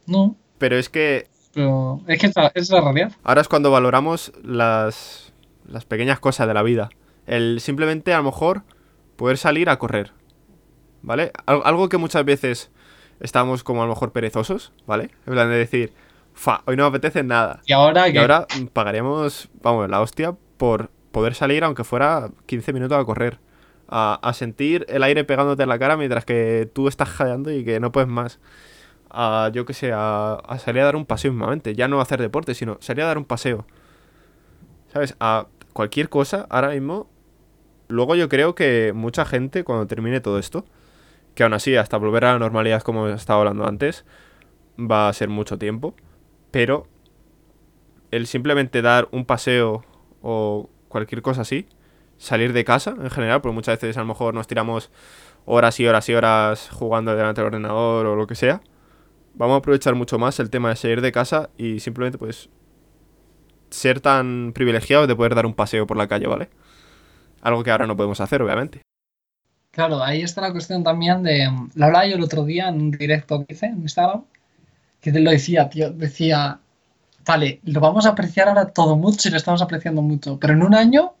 No. 0.05 0.35
Pero 0.57 0.77
es 0.77 0.89
que... 0.89 1.27
Pero 1.53 2.01
es 2.07 2.19
que 2.19 2.27
es 2.27 2.35
la, 2.35 2.51
es 2.53 2.69
la 2.69 2.81
realidad. 2.81 3.11
Ahora 3.23 3.41
es 3.41 3.47
cuando 3.47 3.71
valoramos 3.71 4.31
las, 4.43 5.33
las 5.67 5.85
pequeñas 5.85 6.19
cosas 6.19 6.47
de 6.47 6.53
la 6.53 6.63
vida. 6.63 6.89
El 7.25 7.61
simplemente 7.61 8.13
a 8.13 8.17
lo 8.17 8.23
mejor 8.23 8.63
poder 9.15 9.37
salir 9.37 9.69
a 9.69 9.79
correr 9.79 10.11
¿vale? 11.01 11.31
algo 11.45 11.89
que 11.89 11.97
muchas 11.97 12.25
veces 12.25 12.71
estamos 13.19 13.63
como 13.63 13.81
a 13.81 13.85
lo 13.85 13.93
mejor 13.93 14.11
perezosos, 14.11 14.71
¿vale? 14.85 15.11
En 15.25 15.33
plan 15.33 15.49
de 15.49 15.57
decir, 15.57 15.93
fa, 16.33 16.61
hoy 16.65 16.75
no 16.75 16.83
me 16.83 16.89
apetece 16.89 17.23
nada. 17.23 17.61
Y 17.65 17.73
ahora 17.73 18.09
y 18.09 18.17
ahora 18.17 18.47
pagaremos, 18.73 19.49
vamos, 19.61 19.89
la 19.89 20.01
hostia 20.01 20.35
por 20.57 20.91
poder 21.11 21.35
salir 21.35 21.63
aunque 21.63 21.83
fuera 21.83 22.31
15 22.45 22.73
minutos 22.73 22.97
a 22.97 23.05
correr. 23.05 23.39
A, 23.91 24.31
sentir 24.35 24.85
el 24.87 25.01
aire 25.01 25.23
pegándote 25.23 25.63
en 25.63 25.69
la 25.69 25.79
cara 25.79 25.97
mientras 25.97 26.23
que 26.23 26.69
tú 26.73 26.87
estás 26.87 27.09
jadeando 27.09 27.51
y 27.51 27.65
que 27.65 27.79
no 27.79 27.91
puedes 27.91 28.07
más. 28.07 28.39
A, 29.09 29.49
yo 29.51 29.65
que 29.65 29.73
sé, 29.73 29.91
a, 29.91 30.33
a 30.35 30.59
salir 30.59 30.83
a 30.83 30.85
dar 30.85 30.95
un 30.95 31.05
paseo 31.05 31.31
mismamente. 31.31 31.73
Ya 31.73 31.87
no 31.87 31.99
a 31.99 32.03
hacer 32.03 32.21
deporte, 32.21 32.53
sino 32.53 32.77
salir 32.81 33.03
a 33.03 33.07
dar 33.07 33.17
un 33.17 33.25
paseo. 33.25 33.65
¿Sabes? 34.93 35.15
A 35.19 35.47
cualquier 35.73 36.09
cosa, 36.09 36.45
ahora 36.49 36.69
mismo. 36.69 37.09
Luego 37.87 38.13
yo 38.13 38.29
creo 38.29 38.53
que 38.53 38.91
mucha 38.93 39.25
gente, 39.25 39.63
cuando 39.63 39.87
termine 39.87 40.21
todo 40.21 40.37
esto, 40.37 40.65
que 41.33 41.43
aún 41.43 41.53
así, 41.53 41.75
hasta 41.75 41.97
volver 41.97 42.25
a 42.25 42.33
la 42.33 42.39
normalidad 42.39 42.83
como 42.83 43.07
estaba 43.07 43.39
hablando 43.39 43.65
antes, 43.65 44.05
va 44.79 45.09
a 45.09 45.13
ser 45.13 45.29
mucho 45.29 45.57
tiempo. 45.57 45.95
Pero 46.51 46.85
el 48.11 48.27
simplemente 48.27 48.81
dar 48.81 49.07
un 49.11 49.25
paseo 49.25 49.83
o 50.21 50.69
cualquier 50.89 51.21
cosa 51.21 51.41
así, 51.41 51.67
salir 52.17 52.51
de 52.51 52.65
casa 52.65 52.95
en 52.99 53.09
general, 53.09 53.41
porque 53.41 53.55
muchas 53.55 53.79
veces 53.79 53.95
a 53.97 54.01
lo 54.01 54.07
mejor 54.07 54.33
nos 54.33 54.47
tiramos 54.47 54.91
horas 55.45 55.79
y 55.79 55.87
horas 55.87 56.09
y 56.09 56.13
horas 56.13 56.69
jugando 56.71 57.15
delante 57.15 57.41
del 57.41 57.47
ordenador 57.47 58.05
o 58.05 58.15
lo 58.15 58.27
que 58.27 58.35
sea. 58.35 58.61
Vamos 59.35 59.55
a 59.55 59.57
aprovechar 59.59 59.95
mucho 59.95 60.19
más 60.19 60.39
el 60.39 60.49
tema 60.49 60.69
de 60.69 60.75
salir 60.75 61.01
de 61.01 61.11
casa 61.11 61.49
y 61.57 61.79
simplemente 61.79 62.17
pues 62.17 62.49
ser 63.69 64.01
tan 64.01 64.51
privilegiados 64.53 65.07
de 65.07 65.15
poder 65.15 65.35
dar 65.35 65.45
un 65.45 65.53
paseo 65.53 65.87
por 65.87 65.97
la 65.97 66.07
calle, 66.07 66.27
¿vale? 66.27 66.49
Algo 67.41 67.63
que 67.63 67.71
ahora 67.71 67.87
no 67.87 67.95
podemos 67.95 68.19
hacer, 68.19 68.41
obviamente. 68.41 68.81
Claro, 69.71 70.03
ahí 70.03 70.21
está 70.21 70.41
la 70.41 70.51
cuestión 70.51 70.83
también 70.83 71.23
de. 71.23 71.47
La 71.75 71.85
hablaba 71.85 72.07
yo 72.07 72.15
el 72.15 72.23
otro 72.23 72.43
día 72.43 72.67
en 72.69 72.75
un 72.81 72.91
directo 72.91 73.45
que 73.45 73.53
hice 73.53 73.67
en 73.67 73.81
Instagram, 73.81 74.23
que 74.99 75.11
te 75.11 75.19
lo 75.19 75.31
decía, 75.31 75.69
tío. 75.69 75.91
Decía, 75.91 76.59
vale, 77.29 77.59
lo 77.63 77.79
vamos 77.79 78.07
a 78.07 78.09
apreciar 78.09 78.47
ahora 78.47 78.71
todo 78.71 78.97
mucho 78.97 79.27
y 79.27 79.31
lo 79.31 79.37
estamos 79.37 79.61
apreciando 79.61 80.01
mucho, 80.01 80.39
pero 80.39 80.53
en 80.53 80.63
un 80.63 80.73
año 80.75 81.13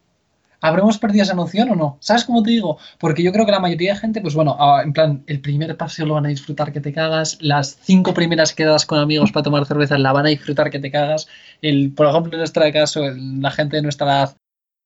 ¿Habremos 0.61 0.97
perdido 0.97 1.23
esa 1.23 1.35
noción 1.35 1.69
o 1.69 1.75
no? 1.77 1.97
¿Sabes 2.01 2.25
cómo 2.25 2.43
te 2.43 2.49
digo? 2.49 2.77
Porque 2.99 3.23
yo 3.23 3.31
creo 3.31 3.45
que 3.45 3.53
la 3.53 3.61
mayoría 3.61 3.93
de 3.93 3.99
gente, 4.01 4.19
pues 4.19 4.35
bueno, 4.35 4.57
ah, 4.59 4.81
en 4.83 4.91
plan, 4.91 5.23
el 5.27 5.39
primer 5.39 5.77
paseo 5.77 6.05
lo 6.05 6.15
van 6.15 6.25
a 6.25 6.29
disfrutar 6.29 6.73
que 6.73 6.81
te 6.81 6.91
cagas, 6.91 7.37
las 7.39 7.77
cinco 7.81 8.13
primeras 8.13 8.53
quedadas 8.53 8.85
con 8.85 8.99
amigos 8.99 9.31
para 9.31 9.45
tomar 9.45 9.65
cerveza 9.65 9.97
la 9.97 10.11
van 10.11 10.25
a 10.25 10.29
disfrutar 10.29 10.69
que 10.69 10.79
te 10.79 10.91
cagas, 10.91 11.29
el, 11.61 11.93
por 11.93 12.07
ejemplo, 12.07 12.33
en 12.33 12.39
nuestro 12.39 12.63
caso, 12.73 13.03
la 13.15 13.51
gente 13.51 13.77
de 13.77 13.83
nuestra 13.83 14.07
edad 14.07 14.37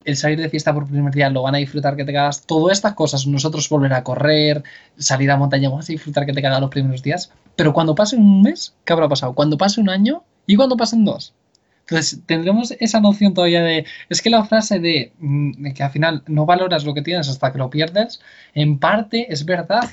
el 0.05 0.15
salir 0.15 0.39
de 0.39 0.49
fiesta 0.49 0.75
por 0.75 0.87
primer 0.87 1.11
día 1.11 1.31
lo 1.31 1.41
van 1.41 1.55
a 1.55 1.57
disfrutar 1.57 1.95
que 1.95 2.05
te 2.05 2.13
cagas. 2.13 2.45
Todas 2.45 2.77
estas 2.77 2.93
cosas, 2.93 3.25
nosotros 3.25 3.67
volver 3.67 3.93
a 3.93 4.03
correr, 4.03 4.61
salir 4.97 5.31
a 5.31 5.37
montaña, 5.37 5.69
vamos 5.69 5.89
a 5.89 5.93
disfrutar 5.93 6.27
que 6.27 6.33
te 6.33 6.41
cagas 6.43 6.61
los 6.61 6.69
primeros 6.69 7.01
días. 7.01 7.31
Pero 7.55 7.73
cuando 7.73 7.95
pase 7.95 8.15
un 8.15 8.43
mes, 8.43 8.75
¿qué 8.85 8.93
habrá 8.93 9.09
pasado? 9.09 9.33
Cuando 9.33 9.57
pase 9.57 9.81
un 9.81 9.89
año 9.89 10.23
y 10.47 10.55
cuando 10.55 10.77
pasen 10.77 11.05
dos. 11.05 11.33
Entonces 11.81 12.21
tendremos 12.25 12.71
esa 12.79 12.99
noción 13.01 13.33
todavía 13.33 13.61
de. 13.61 13.85
Es 14.09 14.21
que 14.21 14.29
la 14.29 14.45
frase 14.45 14.79
de, 14.79 15.13
mm, 15.19 15.63
de 15.63 15.73
que 15.73 15.83
al 15.83 15.91
final 15.91 16.23
no 16.27 16.45
valoras 16.45 16.85
lo 16.85 16.93
que 16.93 17.01
tienes 17.01 17.27
hasta 17.29 17.51
que 17.51 17.57
lo 17.57 17.69
pierdes, 17.69 18.21
en 18.53 18.79
parte 18.79 19.31
es 19.31 19.45
verdad. 19.45 19.89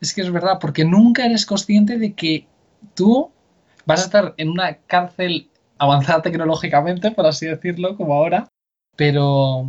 Es 0.00 0.14
que 0.14 0.22
es 0.22 0.32
verdad, 0.32 0.58
porque 0.60 0.84
nunca 0.84 1.26
eres 1.26 1.46
consciente 1.46 1.98
de 1.98 2.14
que 2.14 2.46
tú 2.94 3.30
vas 3.86 4.00
a 4.02 4.04
estar 4.04 4.34
en 4.36 4.48
una 4.50 4.76
cárcel 4.86 5.48
avanzada 5.78 6.22
tecnológicamente, 6.22 7.10
por 7.10 7.26
así 7.26 7.46
decirlo, 7.46 7.96
como 7.96 8.14
ahora, 8.14 8.48
pero, 8.96 9.68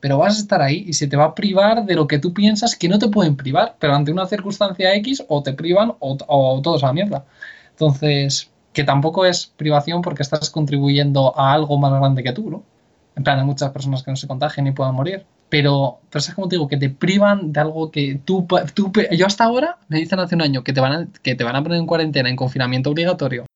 pero 0.00 0.18
vas 0.18 0.36
a 0.36 0.40
estar 0.40 0.62
ahí 0.62 0.84
y 0.86 0.92
se 0.94 1.06
te 1.08 1.16
va 1.16 1.24
a 1.24 1.34
privar 1.34 1.84
de 1.84 1.94
lo 1.94 2.06
que 2.06 2.18
tú 2.18 2.32
piensas 2.34 2.76
que 2.76 2.88
no 2.88 2.98
te 2.98 3.08
pueden 3.08 3.36
privar, 3.36 3.76
pero 3.78 3.94
ante 3.94 4.12
una 4.12 4.26
circunstancia 4.26 4.94
X 4.96 5.24
o 5.28 5.42
te 5.42 5.52
privan 5.54 5.94
o, 5.98 6.18
o 6.26 6.62
todos 6.62 6.82
a 6.84 6.88
la 6.88 6.92
mierda. 6.92 7.26
Entonces, 7.70 8.50
que 8.76 8.84
tampoco 8.84 9.24
es 9.24 9.46
privación 9.46 10.02
porque 10.02 10.22
estás 10.22 10.50
contribuyendo 10.50 11.32
a 11.34 11.54
algo 11.54 11.78
más 11.78 11.98
grande 11.98 12.22
que 12.22 12.32
tú, 12.32 12.50
¿no? 12.50 12.62
En 13.16 13.24
plan, 13.24 13.38
hay 13.38 13.46
muchas 13.46 13.70
personas 13.70 14.02
que 14.02 14.10
no 14.10 14.18
se 14.18 14.26
contagian 14.26 14.66
y 14.66 14.72
puedan 14.72 14.94
morir. 14.94 15.24
Pero, 15.48 16.00
pero 16.10 16.20
es 16.20 16.34
como 16.34 16.46
te 16.46 16.56
digo, 16.56 16.68
que 16.68 16.76
te 16.76 16.90
privan 16.90 17.54
de 17.54 17.60
algo 17.60 17.90
que 17.90 18.20
tú, 18.22 18.46
tú... 18.74 18.92
Yo 19.12 19.24
hasta 19.24 19.44
ahora 19.44 19.78
me 19.88 19.98
dicen 19.98 20.18
hace 20.18 20.34
un 20.34 20.42
año 20.42 20.62
que 20.62 20.74
te, 20.74 20.82
van 20.82 20.92
a, 20.92 21.08
que 21.22 21.34
te 21.34 21.42
van 21.42 21.56
a 21.56 21.62
poner 21.62 21.78
en 21.78 21.86
cuarentena, 21.86 22.28
en 22.28 22.36
confinamiento 22.36 22.90
obligatorio, 22.90 23.46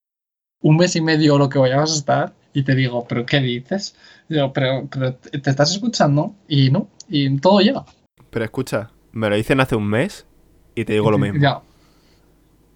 un 0.62 0.78
mes 0.78 0.96
y 0.96 1.02
medio 1.02 1.35
o 1.35 1.38
lo 1.38 1.50
que 1.50 1.59
vayas 1.59 1.92
a 1.92 1.96
estar, 1.96 2.33
y 2.54 2.62
te 2.62 2.74
digo, 2.74 3.04
¿pero 3.06 3.26
qué 3.26 3.40
dices? 3.40 3.96
Yo, 4.30 4.54
pero, 4.54 4.88
pero 4.90 5.16
te 5.16 5.50
estás 5.50 5.72
escuchando 5.72 6.35
y 6.48 6.70
no, 6.70 6.88
y 7.11 7.38
todo 7.40 7.61
llega. 7.61 7.85
Pero 8.30 8.46
escucha, 8.46 8.90
me 9.12 9.28
lo 9.28 9.37
dicen 9.37 9.61
hace 9.61 9.76
un 9.76 9.87
mes 9.87 10.24
y 10.74 10.87
te 10.87 10.94
digo 10.94 11.11
lo 11.11 11.18
mismo. 11.18 11.42
Ya. 11.42 11.61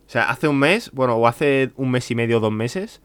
O 0.07 0.11
sea, 0.11 0.31
hace 0.31 0.49
un 0.49 0.59
mes, 0.59 0.91
bueno, 0.93 1.15
o 1.15 1.27
hace 1.27 1.71
un 1.77 1.91
mes 1.91 2.11
y 2.11 2.15
medio, 2.15 2.41
dos 2.41 2.53
meses, 2.53 3.01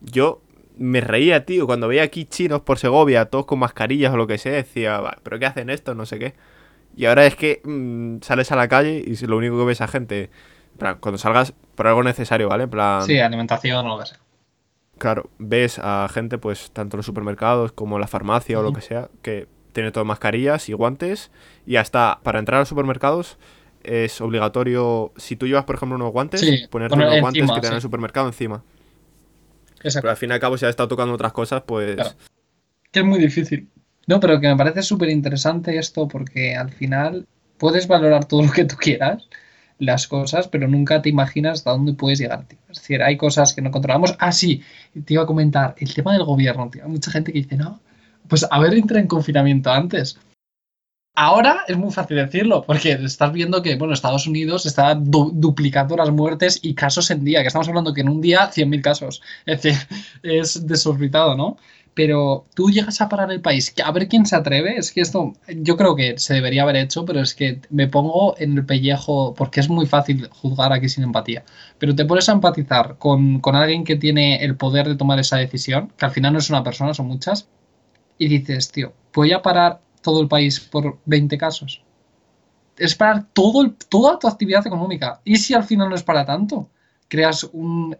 yo 0.00 0.42
me 0.76 1.00
reía, 1.00 1.44
tío, 1.44 1.66
cuando 1.66 1.88
veía 1.88 2.02
aquí 2.02 2.24
chinos 2.24 2.62
por 2.62 2.78
Segovia, 2.78 3.26
todos 3.26 3.46
con 3.46 3.58
mascarillas 3.58 4.12
o 4.12 4.16
lo 4.16 4.26
que 4.26 4.38
sea, 4.38 4.52
decía, 4.52 5.00
¿pero 5.22 5.38
qué 5.38 5.46
hacen 5.46 5.70
esto? 5.70 5.94
No 5.94 6.06
sé 6.06 6.18
qué. 6.18 6.34
Y 6.96 7.06
ahora 7.06 7.26
es 7.26 7.36
que 7.36 7.60
mm, 7.64 8.22
sales 8.22 8.52
a 8.52 8.56
la 8.56 8.68
calle 8.68 9.02
y 9.04 9.16
lo 9.26 9.36
único 9.36 9.58
que 9.58 9.64
ves 9.64 9.80
a 9.80 9.88
gente, 9.88 10.30
cuando 11.00 11.18
salgas 11.18 11.54
por 11.74 11.86
algo 11.86 12.02
necesario, 12.02 12.48
¿vale? 12.48 12.68
plan... 12.68 13.02
Sí, 13.02 13.18
alimentación 13.18 13.86
o 13.86 13.96
lo 13.96 13.98
que 13.98 14.06
sea. 14.06 14.18
Claro, 14.98 15.30
ves 15.38 15.78
a 15.82 16.08
gente, 16.12 16.38
pues, 16.38 16.70
tanto 16.70 16.96
en 16.96 16.98
los 16.98 17.06
supermercados 17.06 17.72
como 17.72 17.96
en 17.96 18.02
la 18.02 18.08
farmacia 18.08 18.58
o 18.58 18.62
lo 18.62 18.72
que 18.72 18.82
sea, 18.82 19.08
que 19.22 19.48
tiene 19.72 19.90
todo 19.90 20.04
mascarillas 20.04 20.68
y 20.68 20.74
guantes. 20.74 21.30
Y 21.66 21.76
hasta 21.76 22.20
para 22.22 22.38
entrar 22.38 22.56
a 22.56 22.60
los 22.60 22.68
supermercados 22.68 23.38
es 23.84 24.20
obligatorio, 24.20 25.12
si 25.16 25.36
tú 25.36 25.46
llevas, 25.46 25.64
por 25.64 25.76
ejemplo, 25.76 25.96
unos 25.96 26.12
guantes, 26.12 26.68
ponerte 26.68 26.94
unos 26.94 27.20
guantes 27.20 27.50
que 27.50 27.60
te 27.60 27.66
dan 27.66 27.76
el 27.76 27.82
supermercado 27.82 28.26
encima. 28.26 28.62
Exacto. 29.82 30.02
Pero 30.02 30.10
al 30.10 30.16
fin 30.16 30.30
y 30.30 30.32
al 30.32 30.40
cabo, 30.40 30.56
si 30.56 30.64
has 30.64 30.70
estado 30.70 30.88
tocando 30.88 31.14
otras 31.14 31.32
cosas, 31.32 31.62
pues. 31.66 31.96
Que 32.90 33.00
es 33.00 33.06
muy 33.06 33.18
difícil. 33.18 33.68
No, 34.06 34.20
pero 34.20 34.40
que 34.40 34.48
me 34.48 34.56
parece 34.56 34.82
súper 34.82 35.08
interesante 35.10 35.76
esto 35.78 36.08
porque 36.08 36.56
al 36.56 36.70
final 36.70 37.26
puedes 37.58 37.86
valorar 37.86 38.26
todo 38.26 38.42
lo 38.46 38.52
que 38.52 38.64
tú 38.64 38.76
quieras 38.76 39.28
las 39.78 40.06
cosas, 40.06 40.46
pero 40.46 40.68
nunca 40.68 41.02
te 41.02 41.08
imaginas 41.08 41.58
hasta 41.58 41.72
dónde 41.72 41.94
puedes 41.94 42.20
llegar, 42.20 42.46
tío. 42.46 42.58
Es 42.70 42.78
decir, 42.78 43.02
hay 43.02 43.16
cosas 43.16 43.52
que 43.52 43.62
no 43.62 43.72
controlamos. 43.72 44.14
Ah, 44.20 44.30
sí, 44.30 44.62
te 45.04 45.14
iba 45.14 45.24
a 45.24 45.26
comentar, 45.26 45.74
el 45.78 45.92
tema 45.92 46.12
del 46.12 46.24
gobierno, 46.24 46.70
tío. 46.70 46.84
Hay 46.84 46.90
mucha 46.90 47.10
gente 47.10 47.32
que 47.32 47.40
dice, 47.40 47.56
no, 47.56 47.80
pues 48.28 48.46
haber 48.50 48.74
entrado 48.74 49.00
en 49.00 49.08
confinamiento 49.08 49.70
antes. 49.70 50.18
Ahora 51.24 51.62
es 51.68 51.76
muy 51.76 51.92
fácil 51.92 52.16
decirlo, 52.16 52.64
porque 52.66 52.90
estás 52.94 53.30
viendo 53.30 53.62
que, 53.62 53.76
bueno, 53.76 53.94
Estados 53.94 54.26
Unidos 54.26 54.66
está 54.66 54.96
duplicando 54.96 55.96
las 55.96 56.10
muertes 56.10 56.58
y 56.62 56.74
casos 56.74 57.12
en 57.12 57.22
día, 57.22 57.42
que 57.42 57.46
estamos 57.46 57.68
hablando 57.68 57.94
que 57.94 58.00
en 58.00 58.08
un 58.08 58.20
día 58.20 58.50
100.000 58.50 58.82
casos. 58.82 59.22
Es 59.46 59.62
decir, 59.62 59.78
es 60.24 60.66
desorbitado, 60.66 61.36
¿no? 61.36 61.58
Pero 61.94 62.46
tú 62.56 62.70
llegas 62.70 63.00
a 63.00 63.08
parar 63.08 63.30
el 63.30 63.40
país, 63.40 63.72
a 63.84 63.92
ver 63.92 64.08
quién 64.08 64.26
se 64.26 64.34
atreve, 64.34 64.76
es 64.76 64.90
que 64.90 65.00
esto 65.00 65.34
yo 65.46 65.76
creo 65.76 65.94
que 65.94 66.18
se 66.18 66.34
debería 66.34 66.64
haber 66.64 66.74
hecho, 66.74 67.04
pero 67.04 67.20
es 67.20 67.36
que 67.36 67.60
me 67.70 67.86
pongo 67.86 68.34
en 68.38 68.58
el 68.58 68.66
pellejo, 68.66 69.32
porque 69.34 69.60
es 69.60 69.68
muy 69.68 69.86
fácil 69.86 70.28
juzgar 70.32 70.72
aquí 70.72 70.88
sin 70.88 71.04
empatía, 71.04 71.44
pero 71.78 71.94
te 71.94 72.04
pones 72.04 72.28
a 72.28 72.32
empatizar 72.32 72.96
con, 72.98 73.38
con 73.38 73.54
alguien 73.54 73.84
que 73.84 73.94
tiene 73.94 74.42
el 74.42 74.56
poder 74.56 74.88
de 74.88 74.96
tomar 74.96 75.20
esa 75.20 75.36
decisión, 75.36 75.92
que 75.96 76.04
al 76.04 76.10
final 76.10 76.32
no 76.32 76.40
es 76.40 76.50
una 76.50 76.64
persona, 76.64 76.94
son 76.94 77.06
muchas, 77.06 77.48
y 78.18 78.26
dices, 78.26 78.72
tío, 78.72 78.92
voy 79.12 79.32
a 79.32 79.42
parar 79.42 79.82
todo 80.02 80.20
el 80.20 80.28
país 80.28 80.60
por 80.60 80.98
20 81.06 81.38
casos. 81.38 81.82
Es 82.76 82.94
para 82.94 83.24
todo 83.32 83.72
toda 83.88 84.18
tu 84.18 84.28
actividad 84.28 84.66
económica. 84.66 85.20
¿Y 85.24 85.36
si 85.36 85.54
al 85.54 85.64
final 85.64 85.88
no 85.88 85.94
es 85.94 86.02
para 86.02 86.26
tanto? 86.26 86.68
Creas 87.08 87.48
un... 87.52 87.96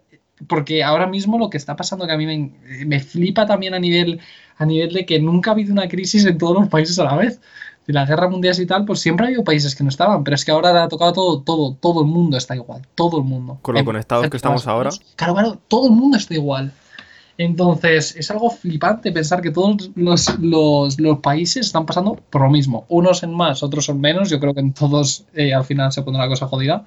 Porque 0.47 0.83
ahora 0.83 1.07
mismo 1.07 1.37
lo 1.37 1.49
que 1.49 1.57
está 1.57 1.75
pasando 1.75 2.05
que 2.05 2.11
a 2.11 2.17
mí 2.17 2.51
me, 2.85 2.99
flipa 2.99 3.45
también 3.45 3.73
a 3.73 3.79
nivel, 3.79 4.19
a 4.57 4.65
nivel 4.65 4.93
de 4.93 5.05
que 5.05 5.19
nunca 5.19 5.51
ha 5.51 5.53
habido 5.53 5.71
una 5.71 5.87
crisis 5.87 6.25
en 6.25 6.37
todos 6.37 6.59
los 6.59 6.69
países 6.69 6.99
a 6.99 7.05
la 7.05 7.15
vez. 7.15 7.39
De 7.85 7.91
la 7.91 8.05
guerra 8.05 8.29
mundial 8.29 8.55
y 8.57 8.65
tal, 8.65 8.85
pues 8.85 9.01
siempre 9.01 9.25
ha 9.25 9.27
habido 9.27 9.43
países 9.43 9.75
que 9.75 9.83
no 9.83 9.89
estaban, 9.89 10.23
pero 10.23 10.35
es 10.35 10.45
que 10.45 10.51
ahora 10.51 10.83
ha 10.83 10.87
tocado 10.87 11.11
todo, 11.11 11.41
todo, 11.41 11.75
todo 11.75 12.01
el 12.01 12.07
mundo 12.07 12.37
está 12.37 12.55
igual, 12.55 12.87
todo 12.95 13.17
el 13.17 13.25
mundo. 13.25 13.59
Con 13.61 13.75
lo 13.75 13.83
conectados 13.83 14.29
que 14.29 14.37
estamos 14.37 14.65
ahora. 14.67 14.89
Claro, 15.17 15.33
claro, 15.33 15.59
todo 15.67 15.87
el 15.87 15.93
mundo 15.93 16.15
está 16.15 16.33
igual. 16.33 16.71
Entonces, 17.37 18.15
es 18.15 18.29
algo 18.29 18.49
flipante 18.49 19.11
pensar 19.11 19.41
que 19.41 19.51
todos 19.51 19.89
los, 19.95 20.97
países 21.21 21.67
están 21.67 21.85
pasando 21.85 22.15
por 22.29 22.41
lo 22.41 22.49
mismo. 22.49 22.85
Unos 22.89 23.23
en 23.23 23.33
más, 23.33 23.63
otros 23.63 23.89
en 23.89 23.99
menos. 23.99 24.29
Yo 24.29 24.39
creo 24.39 24.53
que 24.53 24.59
en 24.59 24.73
todos 24.73 25.25
eh, 25.33 25.53
al 25.53 25.63
final 25.63 25.91
se 25.91 26.03
pone 26.03 26.19
la 26.19 26.27
cosa 26.27 26.47
jodida, 26.47 26.85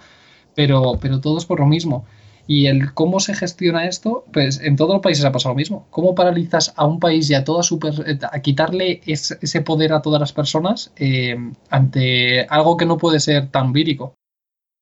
pero, 0.54 0.98
pero 1.00 1.20
todos 1.20 1.46
por 1.46 1.60
lo 1.60 1.66
mismo. 1.66 2.04
Y 2.48 2.66
el 2.66 2.94
cómo 2.94 3.18
se 3.18 3.34
gestiona 3.34 3.88
esto, 3.88 4.24
pues 4.32 4.60
en 4.60 4.76
todos 4.76 4.92
los 4.92 5.02
países 5.02 5.24
ha 5.24 5.32
pasado 5.32 5.54
lo 5.54 5.58
mismo. 5.58 5.86
¿Cómo 5.90 6.14
paralizas 6.14 6.72
a 6.76 6.86
un 6.86 7.00
país 7.00 7.28
y 7.28 7.34
a 7.34 7.42
toda 7.42 7.64
super, 7.64 7.92
eh, 8.06 8.18
a 8.22 8.40
quitarle 8.40 9.00
ese, 9.04 9.60
poder 9.62 9.92
a 9.92 10.00
todas 10.00 10.20
las 10.20 10.32
personas 10.32 10.92
eh, 10.96 11.36
ante 11.70 12.46
algo 12.48 12.76
que 12.76 12.86
no 12.86 12.98
puede 12.98 13.18
ser 13.18 13.48
tan 13.48 13.72
vírico? 13.72 14.14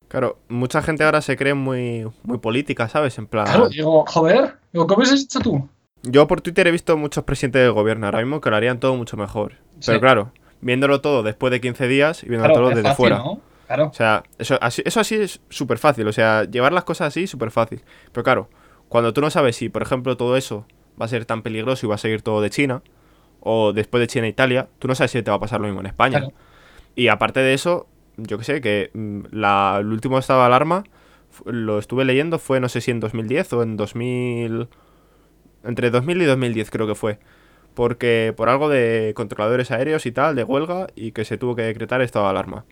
Claro, 0.08 0.38
mucha 0.48 0.82
gente 0.82 1.04
ahora 1.04 1.22
se 1.22 1.36
cree 1.36 1.54
muy, 1.54 2.06
muy 2.22 2.36
política, 2.36 2.86
¿sabes? 2.88 3.16
En 3.16 3.26
plan. 3.26 3.46
Claro, 3.46 3.70
digo, 3.70 4.04
joder, 4.06 4.58
digo, 4.74 4.86
¿cómo 4.86 5.02
has 5.02 5.12
hecho 5.12 5.40
tú? 5.40 5.68
Yo 6.02 6.26
por 6.26 6.42
Twitter 6.42 6.66
he 6.66 6.70
visto 6.70 6.96
muchos 6.98 7.24
presidentes 7.24 7.62
del 7.62 7.72
gobierno 7.72 8.06
ahora 8.06 8.18
mismo 8.18 8.40
que 8.40 8.50
lo 8.50 8.56
harían 8.56 8.78
todo 8.78 8.94
mucho 8.94 9.16
mejor. 9.16 9.54
Pero 9.86 10.00
claro, 10.00 10.32
viéndolo 10.60 11.00
todo 11.00 11.22
después 11.22 11.50
de 11.50 11.60
15 11.60 11.88
días 11.88 12.22
y 12.24 12.28
viéndolo 12.28 12.54
todo 12.54 12.70
desde 12.70 12.94
fuera. 12.94 13.22
Claro. 13.66 13.86
O 13.86 13.94
sea, 13.94 14.24
eso 14.38 14.58
así, 14.60 14.82
eso 14.84 15.00
así 15.00 15.14
es 15.14 15.40
súper 15.48 15.78
fácil. 15.78 16.06
O 16.06 16.12
sea, 16.12 16.44
llevar 16.44 16.72
las 16.72 16.84
cosas 16.84 17.08
así 17.08 17.22
es 17.22 17.30
súper 17.30 17.50
fácil. 17.50 17.82
Pero 18.12 18.22
claro, 18.22 18.50
cuando 18.88 19.14
tú 19.14 19.22
no 19.22 19.30
sabes 19.30 19.56
si, 19.56 19.70
por 19.70 19.80
ejemplo, 19.80 20.16
todo 20.16 20.36
eso 20.36 20.66
va 21.00 21.06
a 21.06 21.08
ser 21.08 21.24
tan 21.24 21.42
peligroso 21.42 21.86
y 21.86 21.88
va 21.88 21.94
a 21.94 21.98
seguir 21.98 22.20
todo 22.20 22.42
de 22.42 22.50
China, 22.50 22.82
o 23.40 23.72
después 23.72 24.00
de 24.00 24.06
China 24.06 24.26
e 24.26 24.30
Italia, 24.30 24.68
tú 24.78 24.88
no 24.88 24.94
sabes 24.94 25.12
si 25.12 25.22
te 25.22 25.30
va 25.30 25.36
a 25.36 25.40
pasar 25.40 25.60
lo 25.60 25.66
mismo 25.66 25.80
en 25.80 25.86
España. 25.86 26.28
Y 26.94 27.08
aparte 27.08 27.40
de 27.40 27.54
eso, 27.54 27.86
yo 28.16 28.38
que 28.38 28.44
sé, 28.44 28.60
que 28.60 28.90
mm, 28.92 29.20
la, 29.30 29.78
el 29.80 29.86
último 29.86 30.18
estado 30.18 30.40
de 30.40 30.46
alarma, 30.46 30.84
lo 31.46 31.78
estuve 31.78 32.04
leyendo, 32.04 32.38
fue 32.38 32.60
no 32.60 32.68
sé 32.68 32.80
si 32.80 32.90
en 32.90 33.00
2010 33.00 33.52
o 33.54 33.62
en 33.62 33.76
2000... 33.76 34.68
Entre 35.64 35.90
2000 35.90 36.22
y 36.22 36.24
2010 36.26 36.70
creo 36.70 36.86
que 36.86 36.94
fue. 36.94 37.18
Porque 37.74 38.34
por 38.36 38.48
algo 38.48 38.68
de 38.68 39.12
controladores 39.16 39.70
aéreos 39.70 40.06
y 40.06 40.12
tal, 40.12 40.36
de 40.36 40.44
huelga, 40.44 40.88
y 40.94 41.12
que 41.12 41.24
se 41.24 41.38
tuvo 41.38 41.56
que 41.56 41.62
decretar 41.62 42.02
estado 42.02 42.26
de 42.26 42.30
alarma. 42.30 42.64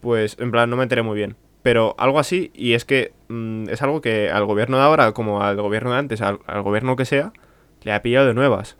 Pues 0.00 0.36
en 0.40 0.50
plan, 0.50 0.68
no 0.68 0.76
me 0.76 0.82
enteré 0.82 1.02
muy 1.02 1.16
bien. 1.16 1.36
Pero 1.62 1.94
algo 1.98 2.18
así, 2.18 2.50
y 2.54 2.72
es 2.72 2.84
que 2.84 3.12
mm, 3.28 3.68
es 3.68 3.82
algo 3.82 4.00
que 4.00 4.30
al 4.30 4.44
gobierno 4.46 4.78
de 4.78 4.82
ahora, 4.82 5.12
como 5.12 5.42
al 5.42 5.60
gobierno 5.60 5.92
de 5.92 5.98
antes, 5.98 6.20
al 6.20 6.62
gobierno 6.62 6.96
que 6.96 7.04
sea, 7.04 7.32
le 7.82 7.92
ha 7.92 8.02
pillado 8.02 8.26
de 8.26 8.34
nuevas. 8.34 8.76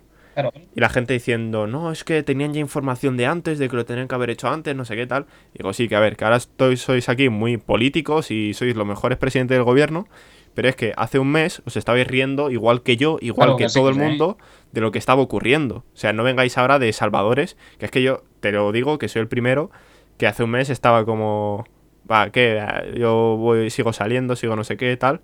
Y 0.75 0.81
la 0.81 0.89
gente 0.89 1.15
diciendo, 1.15 1.67
no, 1.67 1.93
es 1.93 2.05
que 2.05 2.23
tenían 2.23 2.53
ya 2.53 2.61
información 2.61 3.17
de 3.17 3.27
antes, 3.27 3.59
de 3.59 3.69
que 3.69 3.77
lo 3.77 3.85
tenían 3.85 4.09
que 4.09 4.15
haber 4.15 4.31
hecho 4.31 4.49
antes, 4.49 4.75
no 4.75 4.85
sé 4.85 4.97
qué 4.97 5.07
tal. 5.07 5.27
digo, 5.55 5.73
sí, 5.73 5.89
que 5.89 5.97
a 5.97 6.01
ver, 6.01 6.17
que 6.17 6.25
ahora 6.25 6.37
estoy, 6.37 6.77
sois 6.77 7.09
aquí 7.09 7.29
muy 7.29 7.57
políticos 7.57 8.31
y 8.31 8.55
sois 8.55 8.75
los 8.77 8.87
mejores 8.87 9.19
presidentes 9.19 9.57
del 9.57 9.65
gobierno, 9.65 10.07
pero 10.55 10.69
es 10.69 10.77
que 10.77 10.93
hace 10.97 11.19
un 11.19 11.31
mes 11.31 11.63
os 11.65 11.77
estabais 11.77 12.07
riendo, 12.07 12.51
igual 12.51 12.83
que 12.83 12.97
yo, 12.97 13.19
igual 13.21 13.57
que, 13.57 13.67
todo 13.67 13.89
el 13.89 13.95
mundo, 13.95 14.39
de 14.73 14.81
lo 14.81 14.91
que 14.91 14.99
estaba 14.99 15.23
ocurriendo. 15.23 15.85
O 15.95 15.97
sea, 15.97 16.13
no 16.13 16.23
vengáis 16.23 16.59
ahora 16.59 16.79
de 16.79 16.93
salvadores, 16.93 17.57
que 17.79 17.87
es 17.87 17.91
que 17.91 18.03
yo 18.03 18.25
te 18.41 18.53
lo 18.53 18.73
digo, 18.73 18.99
que 18.99 19.09
soy 19.09 19.23
el 19.23 19.29
primero, 19.29 19.71
que 20.19 20.27
hace 20.27 20.43
un 20.43 20.51
mes 20.51 20.71
estaba 20.71 21.05
como, 21.05 21.65
va, 22.11 22.31
que 22.31 22.63
yo 22.97 23.37
voy, 23.39 23.71
sigo 23.71 23.93
saliendo, 23.93 24.37
sigo 24.37 24.57
no 24.57 24.65
sé 24.65 24.77
qué 24.77 24.97
tal. 24.97 25.21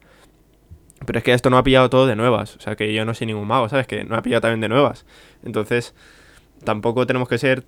Pero 1.05 1.19
es 1.19 1.25
que 1.25 1.33
esto 1.35 1.51
no 1.51 1.59
ha 1.59 1.63
pillado 1.63 1.91
todo 1.91 2.07
de 2.07 2.17
nuevas. 2.17 2.57
O 2.57 2.61
sea, 2.61 2.77
que 2.77 2.93
yo 2.95 3.05
no 3.05 3.15
soy 3.15 3.27
ningún 3.27 3.47
mago, 3.47 3.69
¿sabes? 3.69 3.87
Que 3.87 4.05
no 4.05 4.17
ha 4.17 4.23
pillado 4.23 4.41
también 4.41 4.61
de 4.61 4.69
nuevas. 4.69 5.05
Entonces, 5.45 5.95
tampoco 6.65 7.07
tenemos 7.07 7.29
que 7.29 7.39
ser 7.39 7.65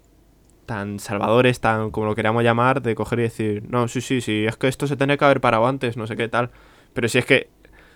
tan 0.66 0.98
salvadores, 0.98 1.60
tan 1.60 1.90
como 1.90 2.06
lo 2.06 2.14
queramos 2.14 2.44
llamar, 2.44 2.82
de 2.82 2.94
coger 2.94 3.20
y 3.20 3.22
decir, 3.22 3.62
no, 3.68 3.88
sí, 3.88 4.00
sí, 4.00 4.20
sí, 4.20 4.44
es 4.46 4.56
que 4.56 4.68
esto 4.68 4.86
se 4.86 4.96
tiene 4.96 5.16
que 5.16 5.24
haber 5.24 5.40
parado 5.40 5.66
antes, 5.66 5.96
no 5.96 6.06
sé 6.06 6.16
qué 6.16 6.28
tal. 6.28 6.50
Pero 6.92 7.08
si 7.08 7.18
es 7.18 7.24
que 7.24 7.48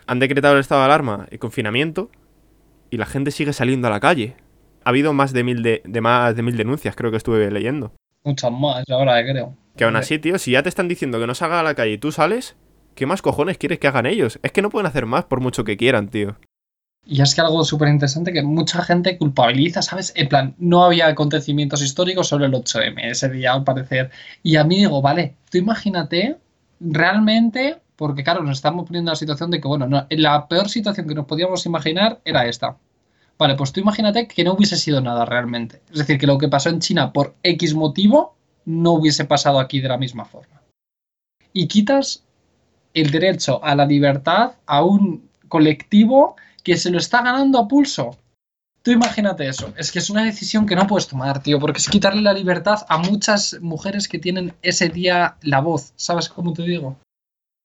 han 0.07 0.19
decretado 0.19 0.55
el 0.55 0.61
estado 0.61 0.81
de 0.81 0.87
alarma 0.87 1.27
y 1.31 1.39
confinamiento 1.39 2.11
y 2.91 2.97
la 2.97 3.07
gente 3.07 3.31
sigue 3.31 3.53
saliendo 3.53 3.89
a 3.89 3.91
la 3.91 4.01
calle. 4.01 4.37
Ha 4.85 4.91
habido 4.91 5.13
más 5.13 5.33
de 5.33 5.45
mil, 5.45 5.63
de, 5.63 5.83
más 6.01 6.35
de 6.35 6.43
mil 6.43 6.57
denuncias, 6.57 6.97
creo 6.97 7.11
que 7.11 7.17
estuve 7.17 7.51
leyendo. 7.51 7.93
Muchas 8.25 8.53
más, 8.53 8.85
ahora 8.91 9.23
creo. 9.23 9.57
Que 9.77 9.85
aún 9.85 9.97
así, 9.97 10.19
tío, 10.19 10.39
si 10.39 10.53
ya 10.53 10.63
te 10.63 10.69
están 10.69 10.89
diciendo 10.89 11.19
que 11.19 11.27
no 11.27 11.35
salga 11.35 11.61
a 11.61 11.63
la 11.63 11.75
calle 11.75 11.93
y 11.93 11.99
tú 11.99 12.13
sales, 12.13 12.57
¿Qué 12.95 13.07
más 13.07 13.23
cojones 13.23 13.59
quieres 13.59 13.79
que 13.79 13.89
hagan 13.89 14.07
ellos? 14.07 14.39
Es 14.43 14.53
que 14.53 14.63
no 14.63 14.71
pueden 14.71 14.87
hacer 14.87 15.07
más 15.07 15.25
por 15.25 15.41
mucho 15.41 15.65
que 15.65 15.77
quieran, 15.77 16.09
tío. 16.09 16.37
Y 17.05 17.21
es 17.21 17.35
que 17.35 17.41
algo 17.41 17.65
súper 17.65 17.89
interesante 17.89 18.33
que 18.33 18.43
mucha 18.43 18.83
gente 18.83 19.19
culpabiliza, 19.19 19.83
¿sabes? 19.83 20.13
En 20.15 20.29
plan, 20.29 20.55
no 20.59 20.85
había 20.85 21.09
acontecimientos 21.09 21.83
históricos 21.83 22.29
sobre 22.29 22.47
el 22.47 22.53
8M 22.53 23.11
ese 23.11 23.29
día, 23.29 23.53
al 23.53 23.65
parecer. 23.65 24.11
Y 24.43 24.57
a 24.57 24.65
mí 24.65 24.77
digo, 24.77 25.03
vale, 25.03 25.35
tú 25.51 25.59
imagínate 25.59 26.39
realmente, 26.79 27.81
porque 27.97 28.23
claro, 28.23 28.45
nos 28.45 28.59
estamos 28.59 28.87
poniendo 28.87 29.11
en 29.11 29.13
la 29.13 29.17
situación 29.17 29.51
de 29.51 29.61
que, 29.61 29.67
bueno, 29.67 30.07
la 30.11 30.49
peor 30.49 30.69
situación 30.69 31.09
que 31.09 31.15
nos 31.15 31.27
podíamos 31.27 31.67
imaginar 31.67 32.21
era 32.25 32.47
esta. 32.47 32.77
Vale, 33.37 33.57
pues 33.57 33.73
tú 33.73 33.81
imagínate 33.81 34.29
que 34.29 34.45
no 34.45 34.53
hubiese 34.53 34.77
sido 34.77 35.01
nada 35.01 35.25
realmente. 35.25 35.81
Es 35.91 35.99
decir, 35.99 36.19
que 36.19 36.29
lo 36.29 36.39
que 36.39 36.49
pasó 36.49 36.69
en 36.69 36.79
China 36.79 37.13
por 37.13 37.35
X 37.43 37.75
motivo 37.75 38.37
no 38.65 38.93
hubiese 38.93 39.25
pasado 39.25 39.59
aquí 39.59 39.81
de 39.81 39.89
la 39.89 39.99
misma 39.99 40.25
forma. 40.25 40.63
Y 41.53 41.67
quitas 41.67 42.25
el 42.95 43.11
derecho 43.11 43.63
a 43.65 43.75
la 43.75 43.87
libertad 43.87 44.53
a 44.67 44.85
un 44.85 45.29
colectivo 45.49 46.37
que 46.63 46.77
se 46.77 46.91
lo 46.91 46.99
está 46.99 47.23
ganando 47.23 47.59
a 47.59 47.69
pulso. 47.69 48.17
Tú 48.83 48.91
imagínate 48.91 49.47
eso. 49.47 49.73
Es 49.77 49.93
que 49.93 50.01
es 50.01 50.11
una 50.11 50.25
decisión 50.25 50.67
que 50.67 50.75
no 50.75 50.89
puedes 50.89 51.07
tomar, 51.07 51.43
tío, 51.43 51.61
porque 51.61 51.79
es 51.79 51.89
quitarle 51.89 52.21
la 52.21 52.33
libertad 52.33 52.85
a 52.89 52.99
muchas 52.99 53.57
mujeres 53.61 54.09
que 54.09 54.19
tienen 54.19 54.55
ese 54.63 54.89
día 54.89 55.37
la 55.43 55.61
voz. 55.61 55.93
¿Sabes 55.97 56.29
cómo 56.29 56.53
te 56.53 56.63
digo? 56.63 56.97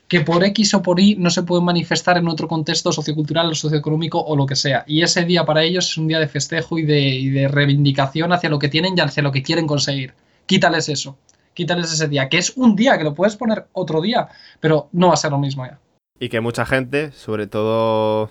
Que 0.07 0.21
por 0.21 0.43
X 0.43 0.75
o 0.75 0.81
por 0.83 0.99
Y 0.99 1.15
no 1.15 1.31
se 1.31 1.43
pueden 1.43 1.65
manifestar 1.65 2.17
en 2.17 2.27
otro 2.27 2.47
contexto 2.47 2.91
sociocultural 2.91 3.49
o 3.49 3.55
socioeconómico 3.55 4.19
o 4.19 4.35
lo 4.35 4.45
que 4.45 4.55
sea. 4.55 4.83
Y 4.87 5.01
ese 5.01 5.25
día 5.25 5.43
para 5.43 5.63
ellos 5.63 5.89
es 5.89 5.97
un 5.97 6.07
día 6.07 6.19
de 6.19 6.27
festejo 6.27 6.77
y 6.77 6.83
de, 6.83 7.47
reivindicación 7.51 8.31
hacia 8.31 8.49
lo 8.49 8.59
que 8.59 8.69
tienen 8.69 8.93
y 8.95 9.01
hacia 9.01 9.23
lo 9.23 9.31
que 9.31 9.43
quieren 9.43 9.65
conseguir. 9.65 10.13
Quítales 10.45 10.87
eso 10.87 11.17
quítales 11.57 11.91
ese 11.91 12.07
día, 12.07 12.29
que 12.29 12.37
es 12.37 12.53
un 12.55 12.75
día, 12.75 12.99
que 12.99 13.03
lo 13.03 13.15
puedes 13.15 13.35
poner 13.35 13.65
otro 13.73 13.99
día, 13.99 14.27
pero 14.59 14.89
no 14.91 15.07
va 15.07 15.15
a 15.15 15.17
ser 15.17 15.31
lo 15.31 15.39
mismo 15.39 15.65
ya. 15.65 15.79
Y 16.19 16.29
que 16.29 16.39
mucha 16.39 16.67
gente, 16.67 17.11
sobre 17.13 17.47
todo, 17.47 18.29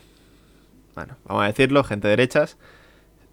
bueno, 0.94 1.16
vamos 1.24 1.42
a 1.42 1.46
decirlo, 1.48 1.82
gente 1.82 2.06
derechas, 2.06 2.56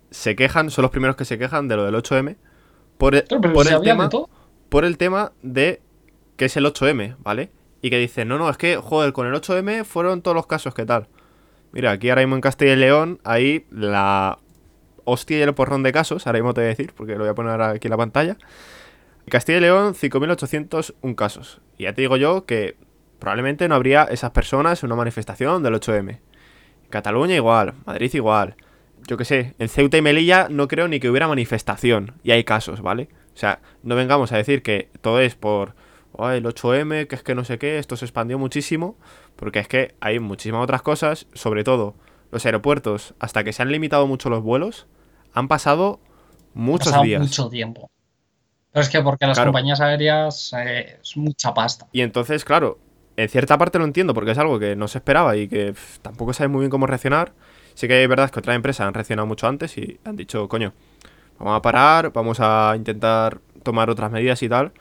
se 0.10 0.36
quejan, 0.36 0.71
son 0.71 0.82
los 0.82 0.89
primeros 0.89 1.15
que 1.15 1.25
se 1.25 1.38
quejan 1.38 1.67
de 1.67 1.75
lo 1.75 1.86
del 1.86 1.93
8M 1.93 2.38
por, 2.97 3.13
el, 3.13 3.23
por 3.23 3.67
el 3.67 3.82
tema, 3.82 4.10
por 4.69 4.84
el 4.84 4.97
tema 4.97 5.32
de 5.43 5.79
que 6.38 6.45
es 6.45 6.58
el 6.58 6.65
8M, 6.65 7.17
¿vale? 7.19 7.51
Y 7.84 7.91
que 7.91 7.99
dicen, 7.99 8.27
no, 8.27 8.39
no, 8.39 8.49
es 8.49 8.58
que, 8.58 8.77
joder, 8.77 9.13
con 9.13 9.27
el 9.27 9.34
8M 9.36 9.84
fueron 9.84 10.23
todos 10.23 10.34
los 10.34 10.47
casos, 10.47 10.73
¿qué 10.73 10.88
tal? 10.88 11.08
Mira, 11.71 11.91
aquí 11.91 12.10
ahora 12.10 12.23
mismo 12.23 12.34
en 12.34 12.41
Castilla 12.41 12.73
y 12.73 12.77
León, 12.77 13.19
hay 13.23 13.67
la 13.69 14.39
hostia 15.03 15.38
y 15.38 15.41
el 15.41 15.53
porrón 15.53 15.84
de 15.84 15.91
casos, 15.91 16.25
ahora 16.25 16.39
mismo 16.39 16.56
te 16.56 16.62
voy 16.62 16.65
a 16.65 16.69
decir, 16.69 16.93
porque 16.95 17.13
lo 17.13 17.19
voy 17.19 17.29
a 17.29 17.36
poner 17.36 17.62
aquí 17.62 17.88
en 17.88 17.91
la 17.91 17.97
pantalla. 17.97 18.38
Castilla 19.30 19.58
y 19.58 19.62
León, 19.62 19.94
5.801 19.96 21.16
casos. 21.16 21.62
Y 21.78 21.84
ya 21.84 21.94
te 21.94 22.02
digo 22.02 22.18
yo 22.18 22.46
que 22.46 22.76
probablemente 23.20 23.68
no 23.68 23.76
habría 23.76 24.04
esas 24.04 24.32
personas 24.32 24.84
en 24.84 24.88
una 24.88 24.98
manifestación 24.98 25.64
del 25.64 25.76
8M. 25.76 26.20
Cataluña 26.90 27.36
igual, 27.36 27.74
Madrid 27.86 28.14
igual. 28.14 28.56
Yo 29.08 29.18
qué 29.18 29.26
sé, 29.26 29.56
en 29.60 29.70
Ceuta 29.70 29.98
y 29.98 30.02
Melilla 30.02 30.48
no 30.50 30.68
creo 30.68 30.88
ni 30.88 31.00
que 31.00 31.10
hubiera 31.10 31.28
manifestación. 31.28 32.14
Y 32.24 32.32
hay 32.32 32.44
casos, 32.44 32.82
¿vale? 32.82 33.10
O 33.34 33.38
sea, 33.38 33.62
no 33.82 33.96
vengamos 33.96 34.32
a 34.32 34.38
decir 34.38 34.62
que 34.62 34.90
todo 35.02 35.20
es 35.20 35.36
por 35.36 35.76
el 36.20 36.46
8M, 36.46 37.08
que 37.08 37.16
es 37.16 37.24
que 37.24 37.34
no 37.34 37.44
sé 37.44 37.58
qué, 37.58 37.80
esto 37.80 37.96
se 37.96 38.06
expandió 38.06 38.38
muchísimo. 38.38 38.98
Porque 39.36 39.60
es 39.60 39.68
que 39.68 39.96
hay 40.00 40.20
muchísimas 40.20 40.64
otras 40.64 40.82
cosas, 40.82 41.28
sobre 41.34 41.64
todo 41.64 41.96
los 42.32 42.46
aeropuertos, 42.46 43.16
hasta 43.20 43.44
que 43.44 43.54
se 43.54 43.62
han 43.62 43.72
limitado 43.72 44.06
mucho 44.06 44.30
los 44.30 44.44
vuelos, 44.44 44.88
han 45.34 45.48
pasado 45.48 46.00
muchos 46.54 47.02
días. 47.02 47.22
Mucho 47.22 47.50
tiempo 47.50 47.90
Pero 48.74 48.84
es 48.84 48.90
que 48.90 49.02
porque 49.02 49.28
las 49.28 49.38
Claro. 49.38 49.52
compañías 49.52 49.80
aéreas 49.80 50.52
eh, 50.58 50.98
es 51.02 51.16
mucha 51.16 51.54
pasta. 51.54 51.88
Y 51.92 52.02
entonces, 52.02 52.44
claro, 52.44 52.80
en 53.16 53.30
cierta 53.30 53.58
parte 53.58 53.78
lo 53.78 53.86
entiendo 53.86 54.14
porque 54.16 54.32
es 54.32 54.38
algo 54.40 54.58
que 54.60 54.76
no 54.76 54.88
se 54.88 54.98
esperaba 54.98 55.38
y 55.38 55.48
que 55.48 55.74
pff, 55.74 56.00
tampoco 56.00 56.34
sabes 56.34 56.52
muy 56.52 56.62
bien 56.62 56.72
cómo 56.72 56.88
reaccionar. 56.88 57.34
Sí 57.76 57.88
que 57.88 58.04
es 58.04 58.10
verdad 58.10 58.30
que 58.32 58.40
otras 58.40 58.56
empresas 58.56 58.88
han 58.88 58.94
reaccionado 58.94 59.28
mucho 59.28 59.48
antes 59.48 59.78
y 59.78 60.00
han 60.04 60.16
dicho, 60.16 60.48
coño, 60.50 60.74
vamos 61.40 61.56
a 61.58 61.62
parar, 61.62 62.12
vamos 62.14 62.40
a 62.40 62.74
intentar 62.76 63.40
tomar 63.64 63.90
otras 63.92 64.12
medidas 64.12 64.42
y 64.44 64.50
tal. 64.50 64.72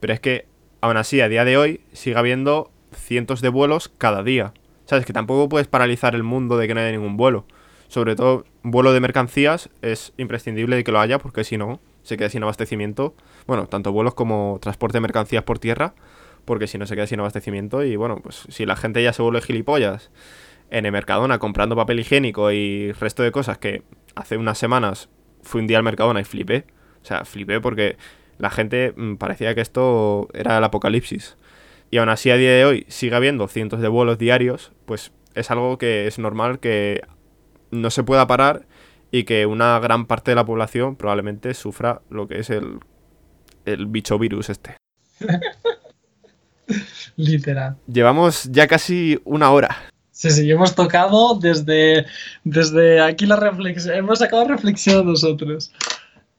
Pero 0.00 0.12
es 0.12 0.20
que, 0.20 0.46
aún 0.80 0.96
así, 0.96 1.20
a 1.20 1.28
día 1.28 1.44
de 1.44 1.56
hoy 1.56 1.80
sigue 1.92 2.16
habiendo 2.18 2.70
cientos 2.92 3.40
de 3.40 3.48
vuelos 3.48 3.88
cada 3.96 4.22
día. 4.24 4.52
¿Sabes? 4.86 5.04
Que 5.06 5.12
tampoco 5.12 5.48
puedes 5.48 5.66
paralizar 5.68 6.14
el 6.14 6.22
mundo 6.22 6.56
de 6.58 6.66
que 6.68 6.74
no 6.74 6.80
haya 6.80 6.92
ningún 6.92 7.16
vuelo. 7.16 7.44
Sobre 7.88 8.14
todo, 8.16 8.44
vuelo 8.62 8.92
de 8.92 9.00
mercancías 9.00 9.70
es 9.82 10.12
imprescindible 10.16 10.76
de 10.76 10.84
que 10.84 10.92
lo 10.92 11.00
haya 11.00 11.18
porque 11.18 11.42
si 11.44 11.56
no, 11.56 11.80
se 12.06 12.16
queda 12.16 12.28
sin 12.28 12.42
abastecimiento. 12.42 13.14
Bueno, 13.46 13.66
tanto 13.66 13.90
vuelos 13.92 14.14
como 14.14 14.58
transporte 14.62 14.98
de 14.98 15.00
mercancías 15.00 15.42
por 15.42 15.58
tierra 15.58 15.94
porque 16.44 16.68
si 16.68 16.78
no 16.78 16.86
se 16.86 16.94
queda 16.94 17.06
sin 17.06 17.18
abastecimiento 17.18 17.82
y 17.82 17.96
bueno, 17.96 18.20
pues 18.22 18.46
si 18.48 18.64
la 18.64 18.76
gente 18.76 19.02
ya 19.02 19.12
se 19.12 19.20
vuelve 19.20 19.42
gilipollas 19.42 20.10
en 20.70 20.86
el 20.86 20.92
Mercadona 20.92 21.38
comprando 21.38 21.74
papel 21.74 22.00
higiénico 22.00 22.52
y 22.52 22.92
resto 22.92 23.22
de 23.24 23.32
cosas 23.32 23.58
que 23.58 23.82
hace 24.14 24.36
unas 24.36 24.56
semanas 24.56 25.08
fui 25.42 25.60
un 25.60 25.66
día 25.66 25.78
al 25.78 25.82
Mercadona 25.82 26.20
y 26.20 26.24
flipé, 26.24 26.64
o 27.02 27.04
sea, 27.04 27.24
flipé 27.24 27.60
porque 27.60 27.96
la 28.38 28.50
gente 28.50 28.94
mm, 28.96 29.16
parecía 29.16 29.54
que 29.54 29.60
esto 29.60 30.28
era 30.32 30.56
el 30.58 30.64
apocalipsis. 30.64 31.36
Y 31.90 31.98
aún 31.98 32.08
así 32.08 32.30
a 32.30 32.36
día 32.36 32.50
de 32.50 32.64
hoy 32.64 32.86
sigue 32.88 33.14
habiendo 33.14 33.46
cientos 33.48 33.80
de 33.80 33.88
vuelos 33.88 34.18
diarios, 34.18 34.72
pues 34.86 35.12
es 35.34 35.50
algo 35.50 35.78
que 35.78 36.06
es 36.06 36.18
normal 36.18 36.60
que 36.60 37.02
no 37.70 37.90
se 37.90 38.02
pueda 38.02 38.26
parar 38.26 38.66
y 39.10 39.24
que 39.24 39.46
una 39.46 39.78
gran 39.78 40.06
parte 40.06 40.30
de 40.32 40.34
la 40.34 40.44
población 40.44 40.96
probablemente 40.96 41.54
sufra 41.54 42.02
lo 42.10 42.28
que 42.28 42.40
es 42.40 42.50
el, 42.50 42.80
el 43.64 43.86
bicho 43.86 44.18
virus 44.18 44.50
este. 44.50 44.76
Literal. 47.16 47.76
Llevamos 47.86 48.44
ya 48.50 48.66
casi 48.66 49.20
una 49.24 49.50
hora. 49.50 49.76
Sí, 50.10 50.30
sí, 50.30 50.50
hemos 50.50 50.74
tocado 50.74 51.38
desde, 51.38 52.06
desde 52.44 53.00
aquí 53.00 53.26
la 53.26 53.36
reflexión. 53.36 53.94
Hemos 53.94 54.18
sacado 54.18 54.46
reflexión 54.46 55.06
nosotros. 55.06 55.72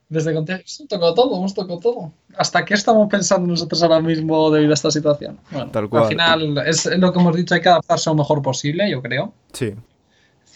Desde 0.09 0.33
contexto, 0.33 0.83
hemos 0.83 0.89
tocado 0.89 1.13
todo, 1.13 1.37
hemos 1.37 1.53
tocado 1.53 1.79
todo. 1.79 2.11
¿Hasta 2.37 2.63
qué 2.65 2.73
estamos 2.73 3.09
pensando 3.09 3.45
nosotros 3.47 3.83
ahora 3.83 3.99
mismo 3.99 4.49
debido 4.51 4.71
a 4.71 4.73
esta 4.73 4.89
situación? 4.89 5.37
Bueno, 5.51 5.69
Tal 5.69 5.89
cual. 5.89 6.03
al 6.03 6.09
final 6.09 6.57
es 6.65 6.85
lo 6.85 7.11
que 7.11 7.19
hemos 7.19 7.35
dicho, 7.35 7.53
hay 7.53 7.61
que 7.61 7.69
adaptarse 7.69 8.09
lo 8.09 8.15
mejor 8.15 8.41
posible, 8.41 8.89
yo 8.89 9.01
creo. 9.01 9.33
Sí, 9.51 9.73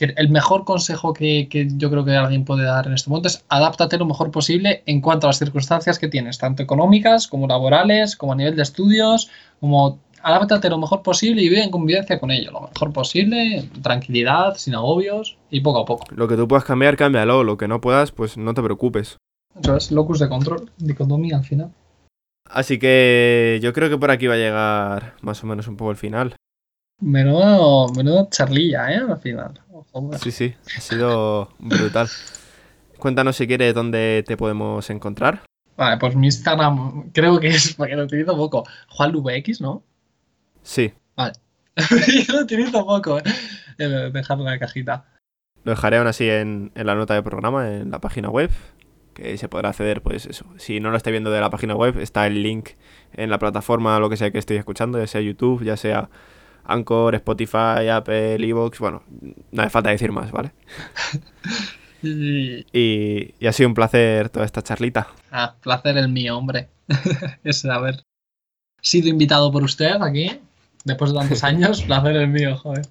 decir, 0.01 0.13
el 0.17 0.29
mejor 0.29 0.65
consejo 0.65 1.13
que, 1.13 1.47
que 1.49 1.67
yo 1.77 1.89
creo 1.89 2.03
que 2.03 2.15
alguien 2.15 2.45
puede 2.45 2.65
dar 2.65 2.87
en 2.87 2.93
este 2.93 3.09
momento 3.09 3.27
es 3.27 3.43
adáptate 3.49 3.97
lo 3.97 4.05
mejor 4.05 4.31
posible 4.31 4.83
en 4.85 5.01
cuanto 5.01 5.27
a 5.27 5.29
las 5.29 5.39
circunstancias 5.39 5.99
que 5.99 6.07
tienes, 6.07 6.37
tanto 6.37 6.63
económicas 6.63 7.27
como 7.27 7.47
laborales, 7.47 8.15
como 8.15 8.33
a 8.33 8.35
nivel 8.35 8.55
de 8.55 8.63
estudios, 8.63 9.29
como 9.59 9.99
adáptate 10.23 10.69
lo 10.69 10.77
mejor 10.77 11.01
posible 11.01 11.41
y 11.41 11.49
vive 11.49 11.63
en 11.63 11.71
convivencia 11.71 12.19
con 12.19 12.31
ello, 12.31 12.51
lo 12.51 12.61
mejor 12.61 12.93
posible, 12.93 13.69
tranquilidad, 13.81 14.55
sin 14.55 14.75
agobios 14.75 15.37
y 15.49 15.61
poco 15.61 15.79
a 15.79 15.85
poco. 15.85 16.05
lo 16.11 16.27
que 16.27 16.35
tú 16.35 16.47
puedas 16.47 16.65
cambiar, 16.65 16.97
cámbialo. 16.97 17.43
Lo 17.43 17.57
que 17.57 17.67
no 17.67 17.81
puedas, 17.81 18.11
pues 18.11 18.37
no 18.37 18.53
te 18.53 18.61
preocupes. 18.61 19.17
Eso 19.61 19.75
es 19.75 19.91
locus 19.91 20.19
de 20.19 20.29
control, 20.29 20.71
dicotomía 20.77 21.37
al 21.37 21.43
final. 21.43 21.71
Así 22.49 22.79
que 22.79 23.59
yo 23.61 23.73
creo 23.73 23.89
que 23.89 23.97
por 23.97 24.11
aquí 24.11 24.27
va 24.27 24.35
a 24.35 24.37
llegar 24.37 25.15
más 25.21 25.43
o 25.43 25.47
menos 25.47 25.67
un 25.67 25.77
poco 25.77 25.91
el 25.91 25.97
final. 25.97 26.35
Menudo, 26.99 27.89
menudo 27.89 28.27
charlilla, 28.29 28.91
¿eh? 28.91 29.01
Al 29.09 29.19
final. 29.19 29.59
Sí, 30.21 30.31
sí, 30.31 30.55
ha 30.77 30.81
sido 30.81 31.49
brutal. 31.59 32.09
Cuéntanos 32.97 33.35
si 33.35 33.47
quieres 33.47 33.73
dónde 33.73 34.23
te 34.27 34.37
podemos 34.37 34.89
encontrar. 34.89 35.43
Vale, 35.77 35.97
pues 35.97 36.15
mi 36.15 36.27
Instagram 36.27 37.11
creo 37.11 37.39
que 37.39 37.47
es, 37.47 37.73
porque 37.73 37.95
lo 37.95 38.03
utilizo 38.03 38.35
poco, 38.35 38.63
JuanLVX, 38.89 39.61
¿no? 39.61 39.83
Sí, 40.61 40.93
Yo 42.27 42.33
lo 42.33 42.41
utilizo 42.41 42.85
poco, 42.85 43.19
¿eh? 43.19 43.23
Dejarlo 43.77 44.43
en 44.43 44.51
la 44.51 44.59
cajita. 44.59 45.05
lo 45.63 45.71
dejaré 45.71 45.97
aún 45.97 46.07
así 46.07 46.29
en, 46.29 46.71
en 46.75 46.85
la 46.85 46.95
nota 46.95 47.13
de 47.13 47.23
programa, 47.23 47.67
en 47.69 47.91
la 47.91 48.01
página 48.01 48.29
web, 48.29 48.51
que 49.13 49.37
se 49.37 49.47
podrá 49.47 49.69
acceder, 49.69 50.01
pues 50.01 50.25
eso. 50.25 50.45
Si 50.57 50.79
no 50.79 50.91
lo 50.91 50.97
estáis 50.97 51.13
viendo 51.13 51.31
de 51.31 51.39
la 51.39 51.49
página 51.49 51.75
web, 51.75 51.97
está 51.99 52.27
el 52.27 52.43
link 52.43 52.71
en 53.13 53.29
la 53.29 53.39
plataforma, 53.39 53.99
lo 53.99 54.09
que 54.09 54.17
sea 54.17 54.31
que 54.31 54.37
estéis 54.39 54.59
escuchando, 54.59 54.99
ya 54.99 55.07
sea 55.07 55.21
YouTube, 55.21 55.63
ya 55.63 55.77
sea 55.77 56.09
Anchor, 56.65 57.15
Spotify, 57.15 57.89
Apple, 57.91 58.35
Evox, 58.47 58.79
bueno, 58.79 59.03
no 59.51 59.61
hace 59.61 59.69
falta 59.69 59.89
decir 59.89 60.11
más, 60.11 60.31
¿vale? 60.31 60.51
Y... 62.03 62.65
Y, 62.73 63.35
y 63.39 63.45
ha 63.45 63.53
sido 63.53 63.69
un 63.69 63.75
placer 63.75 64.29
toda 64.29 64.43
esta 64.43 64.63
charlita. 64.63 65.07
Ah, 65.29 65.53
placer 65.61 65.97
el 65.97 66.09
mío, 66.09 66.35
hombre. 66.35 66.67
es 67.43 67.63
haber 67.65 68.03
sido 68.81 69.09
invitado 69.09 69.51
por 69.51 69.63
usted 69.63 70.01
aquí, 70.01 70.39
después 70.83 71.13
de 71.13 71.19
tantos 71.19 71.43
años, 71.43 71.83
placer 71.83 72.15
el 72.15 72.27
mío, 72.27 72.57
joder. 72.57 72.85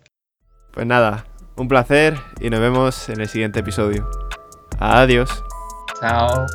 Pues 0.72 0.86
nada, 0.86 1.26
un 1.56 1.68
placer 1.68 2.16
y 2.40 2.50
nos 2.50 2.60
vemos 2.60 3.08
en 3.08 3.20
el 3.20 3.28
siguiente 3.28 3.60
episodio. 3.60 4.08
Adiós. 4.78 5.30
Chao. 6.00 6.46